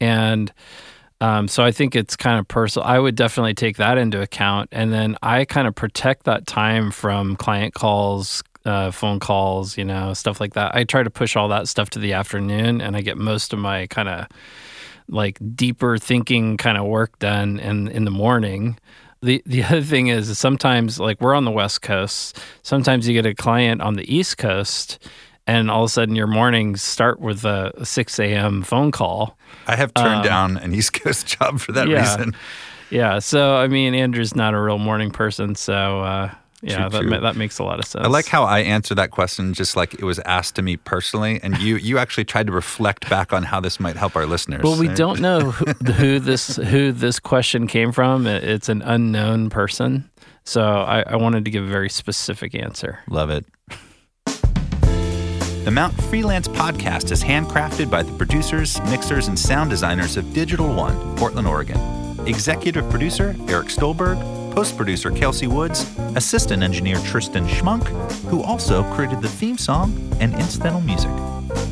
and 0.00 0.52
um, 1.20 1.48
so 1.48 1.64
I 1.64 1.72
think 1.72 1.96
it's 1.96 2.16
kind 2.16 2.38
of 2.38 2.46
personal. 2.46 2.86
I 2.86 2.98
would 2.98 3.14
definitely 3.14 3.54
take 3.54 3.76
that 3.78 3.98
into 3.98 4.20
account, 4.20 4.68
and 4.72 4.92
then 4.92 5.16
I 5.22 5.44
kind 5.44 5.66
of 5.66 5.74
protect 5.74 6.24
that 6.24 6.46
time 6.46 6.90
from 6.90 7.36
client 7.36 7.74
calls, 7.74 8.42
uh, 8.64 8.90
phone 8.90 9.20
calls, 9.20 9.78
you 9.78 9.84
know, 9.84 10.12
stuff 10.12 10.40
like 10.40 10.54
that. 10.54 10.74
I 10.74 10.84
try 10.84 11.02
to 11.02 11.10
push 11.10 11.36
all 11.36 11.48
that 11.48 11.68
stuff 11.68 11.90
to 11.90 11.98
the 11.98 12.12
afternoon, 12.12 12.80
and 12.80 12.96
I 12.96 13.00
get 13.00 13.16
most 13.16 13.52
of 13.52 13.58
my 13.58 13.86
kind 13.86 14.08
of 14.08 14.26
like 15.08 15.38
deeper 15.54 15.98
thinking 15.98 16.56
kind 16.56 16.76
of 16.76 16.84
work 16.84 17.18
done 17.18 17.60
in 17.60 17.88
in 17.88 18.04
the 18.04 18.10
morning 18.10 18.76
the 19.22 19.42
the 19.46 19.62
other 19.64 19.82
thing 19.82 20.08
is 20.08 20.36
sometimes 20.38 20.98
like 20.98 21.20
we're 21.20 21.34
on 21.34 21.44
the 21.44 21.50
west 21.50 21.82
coast 21.82 22.38
sometimes 22.62 23.06
you 23.06 23.14
get 23.14 23.26
a 23.26 23.34
client 23.34 23.80
on 23.80 23.94
the 23.94 24.14
east 24.14 24.38
coast 24.38 24.98
and 25.46 25.70
all 25.70 25.84
of 25.84 25.86
a 25.86 25.92
sudden 25.92 26.14
your 26.14 26.26
mornings 26.26 26.82
start 26.82 27.20
with 27.20 27.44
a 27.44 27.72
6 27.84 28.18
a.m 28.18 28.62
phone 28.62 28.90
call 28.90 29.36
i 29.66 29.76
have 29.76 29.92
turned 29.94 30.16
um, 30.16 30.22
down 30.22 30.56
an 30.58 30.74
east 30.74 30.92
coast 30.92 31.26
job 31.38 31.60
for 31.60 31.72
that 31.72 31.88
yeah, 31.88 32.00
reason 32.00 32.36
yeah 32.90 33.18
so 33.18 33.56
i 33.56 33.66
mean 33.66 33.94
andrew's 33.94 34.34
not 34.34 34.54
a 34.54 34.60
real 34.60 34.78
morning 34.78 35.10
person 35.10 35.54
so 35.54 36.00
uh, 36.00 36.30
yeah, 36.62 36.88
that, 36.88 37.20
that 37.22 37.36
makes 37.36 37.58
a 37.58 37.64
lot 37.64 37.78
of 37.78 37.84
sense. 37.84 38.04
I 38.04 38.08
like 38.08 38.26
how 38.26 38.44
I 38.44 38.60
answer 38.60 38.94
that 38.94 39.10
question 39.10 39.52
just 39.52 39.76
like 39.76 39.94
it 39.94 40.04
was 40.04 40.18
asked 40.20 40.56
to 40.56 40.62
me 40.62 40.76
personally, 40.76 41.38
and 41.42 41.58
you 41.58 41.76
you 41.76 41.98
actually 41.98 42.24
tried 42.24 42.46
to 42.46 42.52
reflect 42.52 43.08
back 43.10 43.32
on 43.32 43.42
how 43.42 43.60
this 43.60 43.78
might 43.78 43.96
help 43.96 44.16
our 44.16 44.26
listeners. 44.26 44.62
Well, 44.62 44.78
we 44.78 44.88
don't 44.88 45.20
know 45.20 45.50
who, 45.50 45.92
who, 45.92 46.18
this 46.18 46.56
who 46.56 46.92
this 46.92 47.20
question 47.20 47.66
came 47.66 47.92
from. 47.92 48.26
It's 48.26 48.68
an 48.68 48.82
unknown 48.82 49.50
person, 49.50 50.10
so 50.44 50.62
I, 50.62 51.02
I 51.02 51.16
wanted 51.16 51.44
to 51.44 51.50
give 51.50 51.62
a 51.62 51.68
very 51.68 51.90
specific 51.90 52.54
answer. 52.54 53.00
Love 53.08 53.30
it. 53.30 53.44
The 55.66 55.72
Mount 55.72 56.00
Freelance 56.04 56.46
podcast 56.46 57.10
is 57.10 57.24
handcrafted 57.24 57.90
by 57.90 58.04
the 58.04 58.12
producers, 58.12 58.80
mixers, 58.84 59.26
and 59.26 59.36
sound 59.36 59.68
designers 59.68 60.16
of 60.16 60.32
Digital 60.32 60.72
One, 60.72 61.16
Portland, 61.16 61.48
Oregon. 61.48 61.76
Executive 62.28 62.88
producer 62.88 63.34
Eric 63.48 63.66
Stolberg 63.66 64.16
post 64.54 64.76
producer 64.76 65.10
Kelsey 65.10 65.48
Woods, 65.48 65.84
assistant 66.14 66.62
engineer 66.62 67.00
Tristan 67.04 67.48
Schmunk, 67.48 67.88
who 68.28 68.44
also 68.44 68.84
created 68.94 69.20
the 69.20 69.28
theme 69.28 69.58
song 69.58 69.90
and 70.20 70.34
incidental 70.34 70.80
music. 70.80 71.10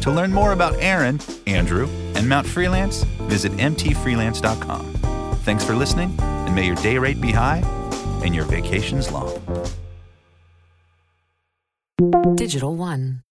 To 0.01 0.11
learn 0.11 0.33
more 0.33 0.51
about 0.51 0.75
Aaron, 0.81 1.21
Andrew, 1.47 1.89
and 2.17 2.29
Mount 2.29 2.49
Freelance, 2.49 3.05
visit 3.29 3.53
mtfreelance.com. 3.53 4.95
Thanks 5.45 5.65
for 5.65 5.77
listening, 5.77 6.13
and 6.19 6.53
may 6.53 6.67
your 6.67 6.75
day 6.75 6.99
rate 6.99 7.21
be 7.21 7.31
high 7.31 7.63
and 8.25 8.35
your 8.35 8.47
vacations 8.47 9.13
long. 9.13 9.31
Digital 12.35 12.75
One. 12.75 13.21